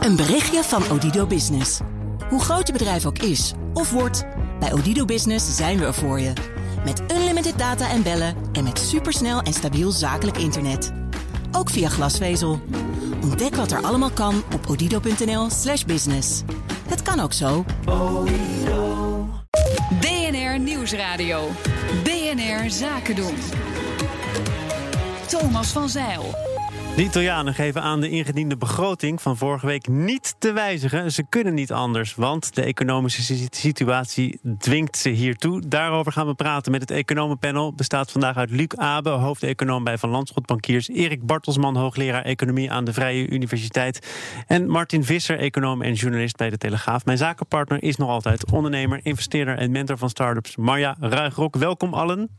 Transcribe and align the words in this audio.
Een 0.00 0.16
berichtje 0.16 0.62
van 0.62 0.90
Odido 0.90 1.26
Business. 1.26 1.80
Hoe 2.28 2.40
groot 2.40 2.66
je 2.66 2.72
bedrijf 2.72 3.06
ook 3.06 3.18
is 3.18 3.52
of 3.74 3.90
wordt, 3.90 4.24
bij 4.60 4.72
Odido 4.72 5.04
Business 5.04 5.56
zijn 5.56 5.78
we 5.78 5.84
er 5.84 5.94
voor 5.94 6.20
je. 6.20 6.32
Met 6.84 7.02
unlimited 7.12 7.58
data 7.58 7.90
en 7.90 8.02
bellen 8.02 8.34
en 8.52 8.64
met 8.64 8.78
supersnel 8.78 9.40
en 9.40 9.52
stabiel 9.52 9.90
zakelijk 9.90 10.36
internet. 10.38 10.92
Ook 11.52 11.70
via 11.70 11.88
glasvezel. 11.88 12.60
Ontdek 13.22 13.54
wat 13.54 13.70
er 13.70 13.82
allemaal 13.82 14.10
kan 14.10 14.42
op 14.54 14.66
odido.nl/slash 14.68 15.84
business. 15.84 16.42
Het 16.88 17.02
kan 17.02 17.20
ook 17.20 17.32
zo. 17.32 17.64
BNR 20.00 20.58
Nieuwsradio. 20.58 21.48
BNR 22.04 22.70
Zaken 22.70 23.16
doen. 23.16 23.34
Thomas 25.26 25.68
van 25.68 25.88
Zeil. 25.88 26.49
De 26.96 27.02
Italianen 27.02 27.54
geven 27.54 27.82
aan 27.82 28.00
de 28.00 28.08
ingediende 28.08 28.56
begroting 28.56 29.22
van 29.22 29.36
vorige 29.36 29.66
week 29.66 29.88
niet 29.88 30.34
te 30.38 30.52
wijzigen. 30.52 31.12
Ze 31.12 31.24
kunnen 31.28 31.54
niet 31.54 31.72
anders, 31.72 32.14
want 32.14 32.54
de 32.54 32.62
economische 32.62 33.48
situatie 33.50 34.40
dwingt 34.58 34.96
ze 34.96 35.08
hiertoe. 35.08 35.68
Daarover 35.68 36.12
gaan 36.12 36.26
we 36.26 36.34
praten 36.34 36.72
met 36.72 36.80
het 36.80 36.90
economenpanel. 36.90 37.72
Bestaat 37.74 38.10
vandaag 38.10 38.36
uit 38.36 38.50
Luc 38.50 38.68
Abe, 38.74 39.10
hoofdeconoom 39.10 39.84
bij 39.84 39.98
Van 39.98 40.10
Landschot 40.10 40.46
Bankiers. 40.46 40.88
Erik 40.88 41.26
Bartelsman, 41.26 41.76
hoogleraar 41.76 42.24
economie 42.24 42.70
aan 42.70 42.84
de 42.84 42.92
Vrije 42.92 43.28
Universiteit. 43.28 44.08
En 44.46 44.68
Martin 44.68 45.04
Visser, 45.04 45.38
econoom 45.38 45.82
en 45.82 45.92
journalist 45.92 46.36
bij 46.36 46.50
de 46.50 46.58
Telegraaf. 46.58 47.04
Mijn 47.04 47.18
zakenpartner 47.18 47.82
is 47.82 47.96
nog 47.96 48.08
altijd 48.08 48.50
ondernemer, 48.52 49.00
investeerder 49.02 49.58
en 49.58 49.70
mentor 49.70 49.98
van 49.98 50.10
startups 50.10 50.56
Marja 50.56 50.96
Ruigrok. 51.00 51.56
Welkom 51.56 51.94
allen. 51.94 52.30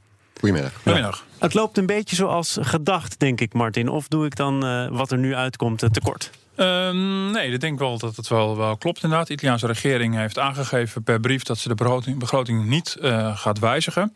Goedemiddag. 0.41 0.73
Goedemiddag. 0.73 1.25
Het 1.39 1.53
loopt 1.53 1.77
een 1.77 1.85
beetje 1.85 2.15
zoals 2.15 2.57
gedacht, 2.61 3.19
denk 3.19 3.41
ik, 3.41 3.53
Martin. 3.53 3.89
Of 3.89 4.07
doe 4.07 4.25
ik 4.25 4.35
dan 4.35 4.65
uh, 4.65 4.87
wat 4.89 5.11
er 5.11 5.17
nu 5.17 5.35
uitkomt 5.35 5.83
uh, 5.83 5.89
tekort? 5.89 6.29
Uh, 6.55 6.91
nee, 7.31 7.51
ik 7.51 7.59
denk 7.59 7.79
wel 7.79 7.97
dat 7.97 8.15
het 8.15 8.27
wel, 8.27 8.57
wel 8.57 8.77
klopt 8.77 9.03
inderdaad. 9.03 9.27
De 9.27 9.33
Italiaanse 9.33 9.67
regering 9.67 10.15
heeft 10.15 10.39
aangegeven 10.39 11.03
per 11.03 11.19
brief 11.19 11.43
dat 11.43 11.57
ze 11.57 11.67
de 11.67 11.75
begroting, 11.75 12.19
begroting 12.19 12.65
niet 12.65 12.97
uh, 13.01 13.37
gaat 13.37 13.59
wijzigen. 13.59 14.13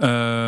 Uh, 0.00 0.06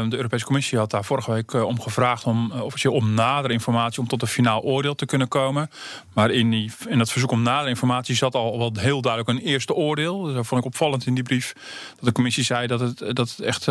de 0.08 0.16
Europese 0.16 0.44
Commissie 0.44 0.78
had 0.78 0.90
daar 0.90 1.04
vorige 1.04 1.32
week 1.32 1.52
uh, 1.52 1.64
om 1.64 1.80
gevraagd 1.80 2.24
om 2.24 2.52
uh, 2.54 2.62
officieel 2.62 2.92
om 2.92 3.14
nadere 3.14 3.52
informatie 3.52 4.00
om 4.00 4.08
tot 4.08 4.22
een 4.22 4.28
finaal 4.28 4.60
oordeel 4.62 4.94
te 4.94 5.06
kunnen 5.06 5.28
komen. 5.28 5.70
Maar 6.12 6.30
in, 6.30 6.50
die, 6.50 6.72
in 6.88 6.98
dat 6.98 7.10
verzoek 7.10 7.30
om 7.30 7.42
nadere 7.42 7.68
informatie 7.68 8.14
zat 8.14 8.34
al 8.34 8.58
wel 8.58 8.72
heel 8.78 9.00
duidelijk 9.00 9.38
een 9.38 9.46
eerste 9.46 9.74
oordeel. 9.74 10.22
Dus 10.22 10.34
dat 10.34 10.46
vond 10.46 10.60
ik 10.60 10.66
opvallend 10.66 11.06
in 11.06 11.14
die 11.14 11.22
brief 11.22 11.52
dat 11.96 12.04
de 12.04 12.12
Commissie 12.12 12.44
zei 12.44 12.66
dat 12.66 12.80
het, 12.80 12.98
dat 12.98 13.30
het 13.30 13.40
echt 13.40 13.68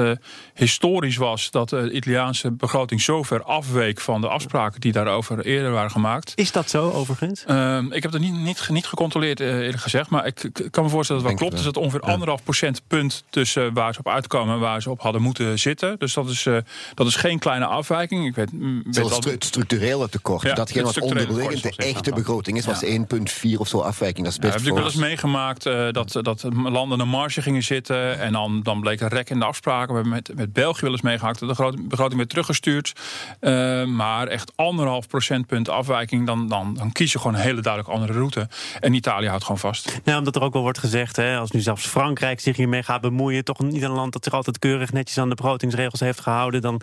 historisch 0.53 1.17
was 1.17 1.51
dat 1.51 1.69
de 1.69 1.91
Italiaanse 1.91 2.51
begroting 2.51 3.01
zo 3.01 3.23
ver 3.23 3.43
afweek 3.43 4.01
van 4.01 4.21
de 4.21 4.27
afspraken 4.27 4.81
die 4.81 4.91
daarover 4.91 5.45
eerder 5.45 5.71
waren 5.71 5.91
gemaakt. 5.91 6.33
Is 6.35 6.51
dat 6.51 6.69
zo 6.69 6.91
overigens? 6.91 7.43
Ehm, 7.45 7.91
ik 7.91 8.03
heb 8.03 8.11
dat 8.11 8.21
niet, 8.21 8.33
niet, 8.33 8.69
niet 8.69 8.87
gecontroleerd 8.87 9.39
eerlijk 9.39 9.79
gezegd, 9.79 10.09
maar 10.09 10.25
ik, 10.25 10.43
ik 10.43 10.71
kan 10.71 10.83
me 10.83 10.89
voorstellen 10.89 11.21
dat 11.21 11.31
het 11.31 11.39
wel 11.39 11.49
klopt. 11.49 11.63
Dus 11.63 11.73
dat 11.73 11.83
ongeveer 11.83 12.11
anderhalf 12.11 12.43
procentpunt 12.43 13.23
tussen 13.29 13.73
waar 13.73 13.93
ze 13.93 13.99
op 13.99 14.07
uitkomen 14.07 14.53
en 14.53 14.59
waar 14.59 14.81
ze 14.81 14.89
op 14.89 15.01
hadden 15.01 15.21
moeten 15.21 15.59
zitten 15.59 15.69
zitten. 15.71 15.99
Dus 15.99 16.13
dat 16.13 16.29
is, 16.29 16.45
uh, 16.45 16.57
dat 16.93 17.07
is 17.07 17.15
geen 17.15 17.39
kleine 17.39 17.65
afwijking. 17.65 18.25
Ik 18.25 18.35
weet, 18.35 18.49
Zelfs 18.89 19.25
al... 19.25 19.31
het 19.31 19.43
structurele 19.43 20.09
tekort. 20.09 20.41
Ja, 20.41 20.53
datgene 20.53 20.83
wat 20.83 20.99
onderliggend 21.01 21.63
de 21.63 21.73
echte 21.75 22.11
begroting 22.11 22.57
is, 22.57 22.65
was 22.65 22.79
ja. 22.79 23.05
1,4 23.53 23.57
of 23.57 23.67
zo 23.67 23.79
afwijking. 23.79 24.25
Dat 24.25 24.33
is 24.33 24.39
best 24.39 24.53
ja, 24.53 24.59
heb 24.59 24.67
ik 24.67 24.73
wel 24.73 24.85
eens 24.85 24.95
meegemaakt 24.95 25.65
uh, 25.65 25.91
dat, 25.91 26.19
dat 26.21 26.45
landen 26.53 26.99
een 26.99 27.07
marge 27.07 27.41
gingen 27.41 27.63
zitten. 27.63 28.19
En 28.19 28.33
dan, 28.33 28.63
dan 28.63 28.81
bleek 28.81 29.01
een 29.01 29.07
rek 29.07 29.29
in 29.29 29.39
de 29.39 29.45
afspraken. 29.45 29.87
We 29.87 29.93
hebben 29.93 30.13
met, 30.13 30.31
met 30.35 30.53
België 30.53 30.81
wel 30.81 30.91
eens 30.91 31.01
meegemaakt. 31.01 31.39
De 31.39 31.45
begroting 31.87 32.15
werd 32.15 32.29
teruggestuurd. 32.29 32.93
Uh, 33.41 33.85
maar 33.85 34.27
echt 34.27 34.51
anderhalf 34.55 35.07
procentpunt 35.07 35.69
afwijking. 35.69 36.25
Dan, 36.25 36.47
dan, 36.47 36.73
dan 36.73 36.91
kies 36.91 37.11
je 37.11 37.17
gewoon 37.17 37.35
een 37.35 37.41
hele 37.41 37.61
duidelijk 37.61 37.93
andere 37.93 38.13
route. 38.13 38.47
En 38.79 38.93
Italië 38.93 39.27
houdt 39.27 39.43
gewoon 39.43 39.59
vast. 39.59 40.01
Ja, 40.03 40.17
omdat 40.17 40.35
er 40.35 40.41
ook 40.41 40.53
wel 40.53 40.61
wordt 40.61 40.77
gezegd, 40.77 41.15
hè, 41.15 41.37
als 41.37 41.51
nu 41.51 41.59
zelfs 41.59 41.85
Frankrijk 41.85 42.39
zich 42.39 42.57
hiermee 42.57 42.83
gaat 42.83 43.01
bemoeien, 43.01 43.43
toch 43.43 43.59
niet 43.59 43.81
een 43.81 43.91
land 43.91 44.13
dat 44.13 44.23
zich 44.23 44.33
altijd 44.33 44.59
keurig 44.59 44.91
netjes 44.91 45.17
aan 45.17 45.29
de 45.29 45.35
begrotingsregels 45.51 45.99
heeft 45.99 46.19
gehouden, 46.19 46.61
dan 46.61 46.81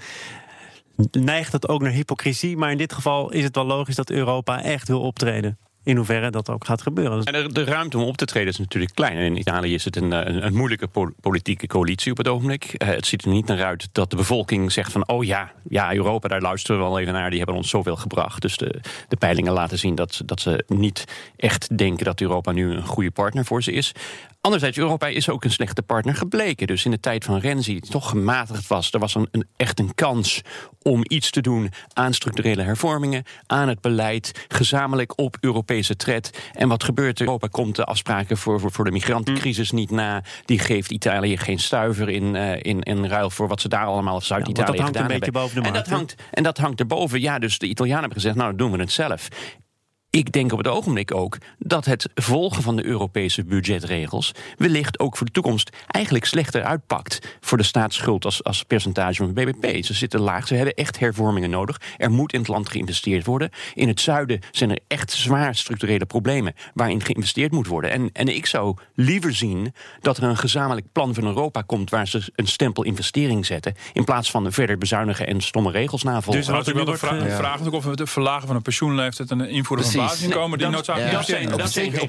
neigt 1.10 1.52
dat 1.52 1.68
ook 1.68 1.82
naar 1.82 1.92
hypocrisie. 1.92 2.56
Maar 2.56 2.70
in 2.70 2.78
dit 2.78 2.92
geval 2.92 3.30
is 3.30 3.44
het 3.44 3.54
wel 3.54 3.66
logisch 3.66 3.94
dat 3.94 4.10
Europa 4.10 4.62
echt 4.62 4.88
wil 4.88 5.00
optreden 5.00 5.58
in 5.82 5.96
hoeverre 5.96 6.30
dat 6.30 6.50
ook 6.50 6.64
gaat 6.64 6.82
gebeuren. 6.82 7.22
En 7.22 7.48
de, 7.48 7.64
ruimte 7.64 7.98
om 7.98 8.04
op 8.04 8.16
te 8.16 8.24
treden 8.24 8.48
is 8.48 8.58
natuurlijk 8.58 8.94
klein. 8.94 9.16
In 9.16 9.36
Italië 9.36 9.74
is 9.74 9.84
het 9.84 9.96
een, 9.96 10.10
een, 10.10 10.46
een 10.46 10.54
moeilijke 10.54 10.88
politieke 11.20 11.66
coalitie 11.66 12.10
op 12.10 12.18
het 12.18 12.28
ogenblik. 12.28 12.74
Uh, 12.78 12.88
het 12.88 13.06
ziet 13.06 13.22
er 13.24 13.30
niet 13.30 13.46
naar 13.46 13.64
uit 13.64 13.88
dat 13.92 14.10
de 14.10 14.16
bevolking 14.16 14.72
zegt 14.72 14.92
van... 14.92 15.08
oh 15.08 15.24
ja, 15.24 15.52
ja, 15.68 15.94
Europa, 15.94 16.28
daar 16.28 16.40
luisteren 16.40 16.80
we 16.80 16.86
wel 16.86 16.98
even 16.98 17.12
naar. 17.12 17.28
Die 17.28 17.38
hebben 17.38 17.56
ons 17.56 17.68
zoveel 17.68 17.96
gebracht. 17.96 18.42
Dus 18.42 18.56
de, 18.56 18.80
de 19.08 19.16
peilingen 19.16 19.52
laten 19.52 19.78
zien 19.78 19.94
dat, 19.94 20.22
dat 20.24 20.40
ze 20.40 20.64
niet 20.66 21.04
echt 21.36 21.78
denken... 21.78 22.04
dat 22.04 22.20
Europa 22.20 22.52
nu 22.52 22.70
een 22.72 22.86
goede 22.86 23.10
partner 23.10 23.44
voor 23.44 23.62
ze 23.62 23.72
is. 23.72 23.92
Anderzijds, 24.48 24.78
Europa 24.78 25.06
is 25.06 25.28
ook 25.28 25.44
een 25.44 25.50
slechte 25.50 25.82
partner 25.82 26.14
gebleken. 26.14 26.66
Dus 26.66 26.84
in 26.84 26.90
de 26.90 27.00
tijd 27.00 27.24
van 27.24 27.38
Renzi, 27.38 27.80
die 27.80 27.90
toch 27.90 28.08
gematigd 28.08 28.66
was... 28.66 28.92
er 28.92 28.98
was 28.98 29.14
een, 29.14 29.28
een, 29.30 29.46
echt 29.56 29.78
een 29.78 29.94
kans 29.94 30.40
om 30.82 31.00
iets 31.02 31.30
te 31.30 31.40
doen 31.40 31.70
aan 31.92 32.14
structurele 32.14 32.62
hervormingen... 32.62 33.24
aan 33.46 33.68
het 33.68 33.80
beleid, 33.80 34.46
gezamenlijk 34.48 35.18
op 35.18 35.36
Europese 35.40 35.96
tred. 35.96 36.50
En 36.52 36.68
wat 36.68 36.84
gebeurt 36.84 37.18
er? 37.18 37.24
Europa 37.24 37.46
komt 37.50 37.76
de 37.76 37.84
afspraken 37.84 38.36
voor, 38.36 38.60
voor, 38.60 38.72
voor 38.72 38.84
de 38.84 38.90
migrantencrisis 38.90 39.70
niet 39.70 39.90
na. 39.90 40.22
Die 40.44 40.58
geeft 40.58 40.90
Italië 40.90 41.36
geen 41.36 41.58
stuiver 41.58 42.08
in, 42.08 42.34
uh, 42.34 42.52
in, 42.62 42.82
in 42.82 43.06
ruil 43.06 43.30
voor 43.30 43.48
wat 43.48 43.60
ze 43.60 43.68
daar 43.68 43.86
allemaal 43.86 44.20
Zuid-Italië 44.20 44.78
ja, 44.78 44.84
gedaan 44.84 45.10
hebben. 45.10 45.62
en, 45.62 45.72
dat 45.72 45.88
hangt, 45.88 46.14
en 46.30 46.42
dat 46.42 46.58
hangt 46.58 46.80
erboven. 46.80 47.20
Ja, 47.20 47.38
dus 47.38 47.58
de 47.58 47.66
Italianen 47.66 48.00
hebben 48.00 48.20
gezegd, 48.20 48.36
nou, 48.36 48.48
dan 48.48 48.56
doen 48.56 48.76
we 48.76 48.82
het 48.82 48.92
zelf 48.92 49.28
ik 50.18 50.32
denk 50.32 50.52
op 50.52 50.58
het 50.58 50.68
ogenblik 50.68 51.14
ook 51.14 51.38
dat 51.58 51.84
het 51.84 52.08
volgen 52.14 52.62
van 52.62 52.76
de 52.76 52.84
Europese 52.84 53.44
budgetregels 53.44 54.32
wellicht 54.56 54.98
ook 54.98 55.16
voor 55.16 55.26
de 55.26 55.32
toekomst 55.32 55.70
eigenlijk 55.86 56.24
slechter 56.24 56.62
uitpakt 56.62 57.36
voor 57.40 57.58
de 57.58 57.64
staatsschuld 57.64 58.24
als, 58.24 58.44
als 58.44 58.62
percentage 58.62 59.14
van 59.14 59.26
het 59.26 59.34
BBP. 59.34 59.84
Ze 59.84 59.94
zitten 59.94 60.20
laag, 60.20 60.46
ze 60.46 60.54
hebben 60.54 60.74
echt 60.74 60.98
hervormingen 60.98 61.50
nodig. 61.50 61.80
Er 61.96 62.10
moet 62.10 62.32
in 62.32 62.38
het 62.38 62.48
land 62.48 62.68
geïnvesteerd 62.68 63.26
worden. 63.26 63.50
In 63.74 63.88
het 63.88 64.00
zuiden 64.00 64.40
zijn 64.50 64.70
er 64.70 64.78
echt 64.88 65.12
zwaar 65.12 65.54
structurele 65.54 66.06
problemen 66.06 66.54
waarin 66.74 67.02
geïnvesteerd 67.02 67.52
moet 67.52 67.66
worden. 67.66 67.90
En, 67.90 68.10
en 68.12 68.28
ik 68.28 68.46
zou 68.46 68.76
liever 68.94 69.34
zien 69.34 69.74
dat 70.00 70.16
er 70.16 70.22
een 70.22 70.36
gezamenlijk 70.36 70.86
plan 70.92 71.14
van 71.14 71.24
Europa 71.24 71.62
komt 71.62 71.90
waar 71.90 72.08
ze 72.08 72.32
een 72.34 72.46
stempel 72.46 72.84
investering 72.84 73.46
zetten, 73.46 73.74
in 73.92 74.04
plaats 74.04 74.30
van 74.30 74.52
verder 74.52 74.78
bezuinigen 74.78 75.26
en 75.26 75.40
stomme 75.40 75.70
regels 75.70 76.02
navolgen. 76.02 76.40
Dus 76.42 76.50
wat 76.50 76.68
ik 76.68 76.96
vragen, 76.96 77.28
ja. 77.28 77.36
vraag 77.36 77.70
of 77.70 77.84
het 77.84 78.10
verlagen 78.10 78.46
van 78.46 78.56
een 78.56 78.62
pensioenleeftijd 78.62 79.30
en 79.30 79.48
invoeren 79.48 79.86
van 79.86 80.07
basisinkomen 80.08 80.58
die 80.58 80.68
noodzakelijk 80.68 81.12
ja, 81.12 81.22
zijn. 81.22 81.54
Op, 81.54 81.60
zich, 81.60 82.02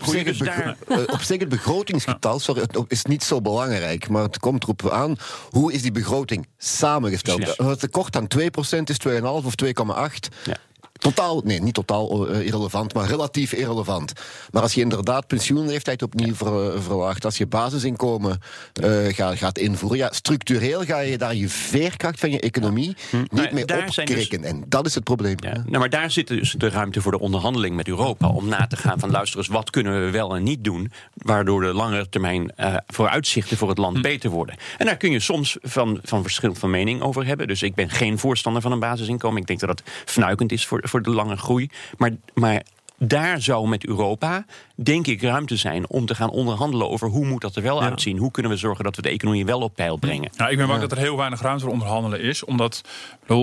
op, 1.07 1.21
zich 1.21 1.39
het 1.39 1.49
begrotingsgetal 1.49 2.39
sorry, 2.49 2.63
is 2.87 3.03
niet 3.03 3.23
zo 3.23 3.41
belangrijk, 3.41 4.09
maar 4.09 4.23
het 4.23 4.39
komt 4.39 4.63
erop 4.63 4.89
aan 4.89 5.15
hoe 5.49 5.73
is 5.73 5.81
die 5.81 5.91
begroting 5.91 6.47
samengesteld. 6.57 7.57
Het 7.57 7.79
tekort 7.79 8.15
aan 8.15 8.27
2% 8.37 8.39
is 8.83 8.97
2,5 9.07 9.23
of 9.23 9.53
2,8. 9.63 10.57
Totaal, 10.99 11.41
nee, 11.43 11.61
niet 11.61 11.73
totaal 11.73 12.29
uh, 12.29 12.45
irrelevant, 12.45 12.93
maar 12.93 13.07
relatief 13.07 13.53
irrelevant. 13.53 14.13
Maar 14.51 14.61
als 14.61 14.73
je 14.73 14.81
inderdaad 14.81 15.27
pensioenleeftijd 15.27 16.03
opnieuw 16.03 16.35
ver, 16.35 16.81
verlaagt, 16.81 17.25
als 17.25 17.37
je 17.37 17.47
basisinkomen 17.47 18.39
uh, 18.83 19.13
gaat, 19.13 19.37
gaat 19.37 19.57
invoeren, 19.57 19.97
ja, 19.97 20.11
structureel 20.11 20.81
ga 20.81 20.99
je 20.99 21.17
daar 21.17 21.35
je 21.35 21.49
veerkracht 21.49 22.19
van 22.19 22.31
je 22.31 22.39
economie 22.39 22.95
hm. 23.09 23.17
niet 23.17 23.31
maar 23.31 23.53
mee 23.53 23.63
opkrikken. 23.63 24.41
Dus, 24.41 24.49
en 24.49 24.63
dat 24.67 24.85
is 24.85 24.95
het 24.95 25.03
probleem. 25.03 25.35
Ja. 25.39 25.53
Nou, 25.53 25.77
maar 25.77 25.89
daar 25.89 26.11
zit 26.11 26.27
dus 26.27 26.55
de 26.57 26.69
ruimte 26.69 27.01
voor 27.01 27.11
de 27.11 27.19
onderhandeling 27.19 27.75
met 27.75 27.87
Europa 27.87 28.27
om 28.27 28.47
na 28.47 28.67
te 28.67 28.77
gaan 28.77 28.99
van 28.99 29.11
luister 29.11 29.39
eens, 29.39 29.47
wat 29.47 29.69
kunnen 29.69 30.05
we 30.05 30.11
wel 30.11 30.35
en 30.35 30.43
niet 30.43 30.63
doen, 30.63 30.91
waardoor 31.13 31.61
de 31.61 31.73
langere 31.73 32.09
termijn 32.09 32.53
uh, 32.57 32.75
vooruitzichten 32.87 33.57
voor 33.57 33.69
het 33.69 33.77
land 33.77 33.95
hm. 33.95 34.01
beter 34.01 34.29
worden. 34.29 34.55
En 34.77 34.85
daar 34.85 34.97
kun 34.97 35.11
je 35.11 35.19
soms 35.19 35.57
van, 35.61 35.99
van 36.03 36.21
verschil 36.21 36.55
van 36.55 36.69
mening 36.69 37.01
over 37.01 37.25
hebben. 37.25 37.47
Dus 37.47 37.63
ik 37.63 37.75
ben 37.75 37.89
geen 37.89 38.17
voorstander 38.17 38.61
van 38.61 38.71
een 38.71 38.79
basisinkomen. 38.79 39.41
Ik 39.41 39.47
denk 39.47 39.59
dat 39.59 39.69
dat 39.69 39.81
fnuikend 40.05 40.51
is 40.51 40.65
voor 40.65 40.87
voor 40.89 41.01
de 41.01 41.09
lange 41.09 41.37
groei. 41.37 41.69
Maar, 41.97 42.11
maar 42.33 42.63
daar 42.97 43.41
zou 43.41 43.67
met 43.67 43.85
Europa, 43.85 44.45
denk 44.83 45.07
ik, 45.07 45.21
ruimte 45.21 45.55
zijn 45.55 45.89
om 45.89 46.05
te 46.05 46.15
gaan 46.15 46.29
onderhandelen 46.29 46.89
over 46.89 47.07
hoe 47.07 47.25
moet 47.25 47.41
dat 47.41 47.55
er 47.55 47.61
wel 47.61 47.81
uitzien. 47.81 48.17
Hoe 48.17 48.31
kunnen 48.31 48.51
we 48.51 48.57
zorgen 48.57 48.83
dat 48.83 48.95
we 48.95 49.01
de 49.01 49.09
economie 49.09 49.45
wel 49.45 49.61
op 49.61 49.75
peil 49.75 49.97
brengen? 49.97 50.31
Nou, 50.37 50.51
ik 50.51 50.57
ben 50.57 50.67
bang 50.67 50.81
dat 50.81 50.91
er 50.91 50.97
heel 50.97 51.17
weinig 51.17 51.41
ruimte 51.41 51.63
voor 51.63 51.73
onderhandelen 51.73 52.21
is. 52.21 52.45
Omdat 52.45 52.81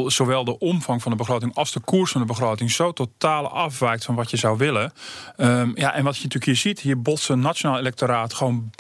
zowel 0.06 0.44
de 0.44 0.58
omvang 0.58 1.02
van 1.02 1.10
de 1.10 1.16
begroting 1.16 1.54
als 1.54 1.72
de 1.72 1.80
koers 1.80 2.10
van 2.10 2.20
de 2.20 2.26
begroting 2.26 2.70
zo 2.70 2.92
totaal 2.92 3.48
afwijkt 3.48 4.04
van 4.04 4.14
wat 4.14 4.30
je 4.30 4.36
zou 4.36 4.58
willen. 4.58 4.92
Um, 5.36 5.72
ja, 5.74 5.94
en 5.94 6.04
wat 6.04 6.16
je 6.16 6.22
natuurlijk 6.22 6.44
hier 6.44 6.56
ziet, 6.56 6.80
hier 6.80 7.02
botsen 7.02 7.40
nationaal 7.40 7.78
electoraat 7.78 8.34
gewoon 8.34 8.70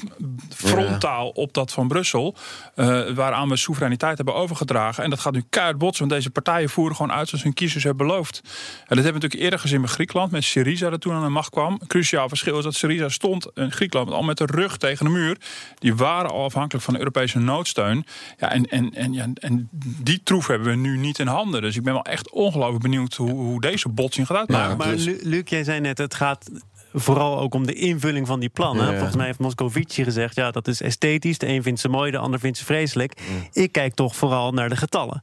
frontaal 0.54 1.28
op 1.28 1.54
dat 1.54 1.72
van 1.72 1.88
Brussel. 1.88 2.34
Uh, 2.76 3.10
waaraan 3.14 3.48
we 3.48 3.56
soevereiniteit 3.56 4.16
hebben 4.16 4.34
overgedragen. 4.34 5.04
En 5.04 5.10
dat 5.10 5.20
gaat 5.20 5.32
nu 5.32 5.44
keihard 5.50 5.78
botsen, 5.78 6.08
want 6.08 6.20
deze 6.20 6.30
partijen 6.30 6.68
voeren 6.68 6.96
gewoon 6.96 7.12
uit 7.12 7.28
zoals 7.28 7.44
hun 7.44 7.54
kiezers 7.54 7.84
hebben 7.84 8.06
beloofd. 8.06 8.40
En 8.44 8.50
dat 8.96 9.04
hebben 9.04 9.04
we 9.06 9.12
natuurlijk 9.12 9.42
eerder 9.42 9.58
gezien 9.58 9.80
met 9.80 9.90
Griekenland, 9.90 10.30
met 10.30 10.44
Syriza 10.44 10.90
er 10.90 10.98
toen 10.98 11.12
aan 11.12 11.22
de 11.22 11.28
macht 11.28 11.50
kwam. 11.50 11.80
Cruciaal 11.86 12.28
verschil 12.28 12.45
is 12.54 12.64
dat 12.64 12.74
Syriza 12.74 13.08
stond 13.08 13.46
in 13.54 13.72
Griekenland 13.72 14.10
al 14.10 14.22
met 14.22 14.38
de 14.38 14.46
rug 14.46 14.76
tegen 14.76 15.04
de 15.04 15.10
muur. 15.10 15.36
Die 15.78 15.94
waren 15.94 16.30
al 16.30 16.44
afhankelijk 16.44 16.84
van 16.84 16.94
de 16.94 17.00
Europese 17.00 17.38
noodsteun. 17.38 18.06
Ja, 18.38 18.52
en, 18.52 18.64
en, 18.64 18.94
en, 18.94 19.12
ja, 19.12 19.28
en 19.34 19.68
die 20.02 20.20
troef 20.22 20.46
hebben 20.46 20.68
we 20.68 20.74
nu 20.74 20.98
niet 20.98 21.18
in 21.18 21.26
handen. 21.26 21.62
Dus 21.62 21.76
ik 21.76 21.82
ben 21.82 21.92
wel 21.92 22.04
echt 22.04 22.30
ongelooflijk 22.30 22.82
benieuwd 22.82 23.14
hoe, 23.14 23.30
hoe 23.30 23.60
deze 23.60 23.88
botsing 23.88 24.26
gaat 24.26 24.36
uitmaken. 24.36 24.76
Maar, 24.76 24.86
maar 24.86 24.96
Luc, 25.20 25.42
jij 25.44 25.64
zei 25.64 25.80
net, 25.80 25.98
het 25.98 26.14
gaat 26.14 26.50
vooral 26.92 27.40
ook 27.40 27.54
om 27.54 27.66
de 27.66 27.74
invulling 27.74 28.26
van 28.26 28.40
die 28.40 28.48
plannen. 28.48 28.86
Ja. 28.86 28.92
Volgens 28.92 29.16
mij 29.16 29.26
heeft 29.26 29.38
Moscovici 29.38 30.04
gezegd, 30.04 30.34
ja, 30.34 30.50
dat 30.50 30.68
is 30.68 30.80
esthetisch. 30.80 31.38
De 31.38 31.48
een 31.48 31.62
vindt 31.62 31.80
ze 31.80 31.88
mooi, 31.88 32.10
de 32.10 32.18
ander 32.18 32.40
vindt 32.40 32.58
ze 32.58 32.64
vreselijk. 32.64 33.20
Ik 33.52 33.72
kijk 33.72 33.94
toch 33.94 34.16
vooral 34.16 34.52
naar 34.52 34.68
de 34.68 34.76
getallen. 34.76 35.22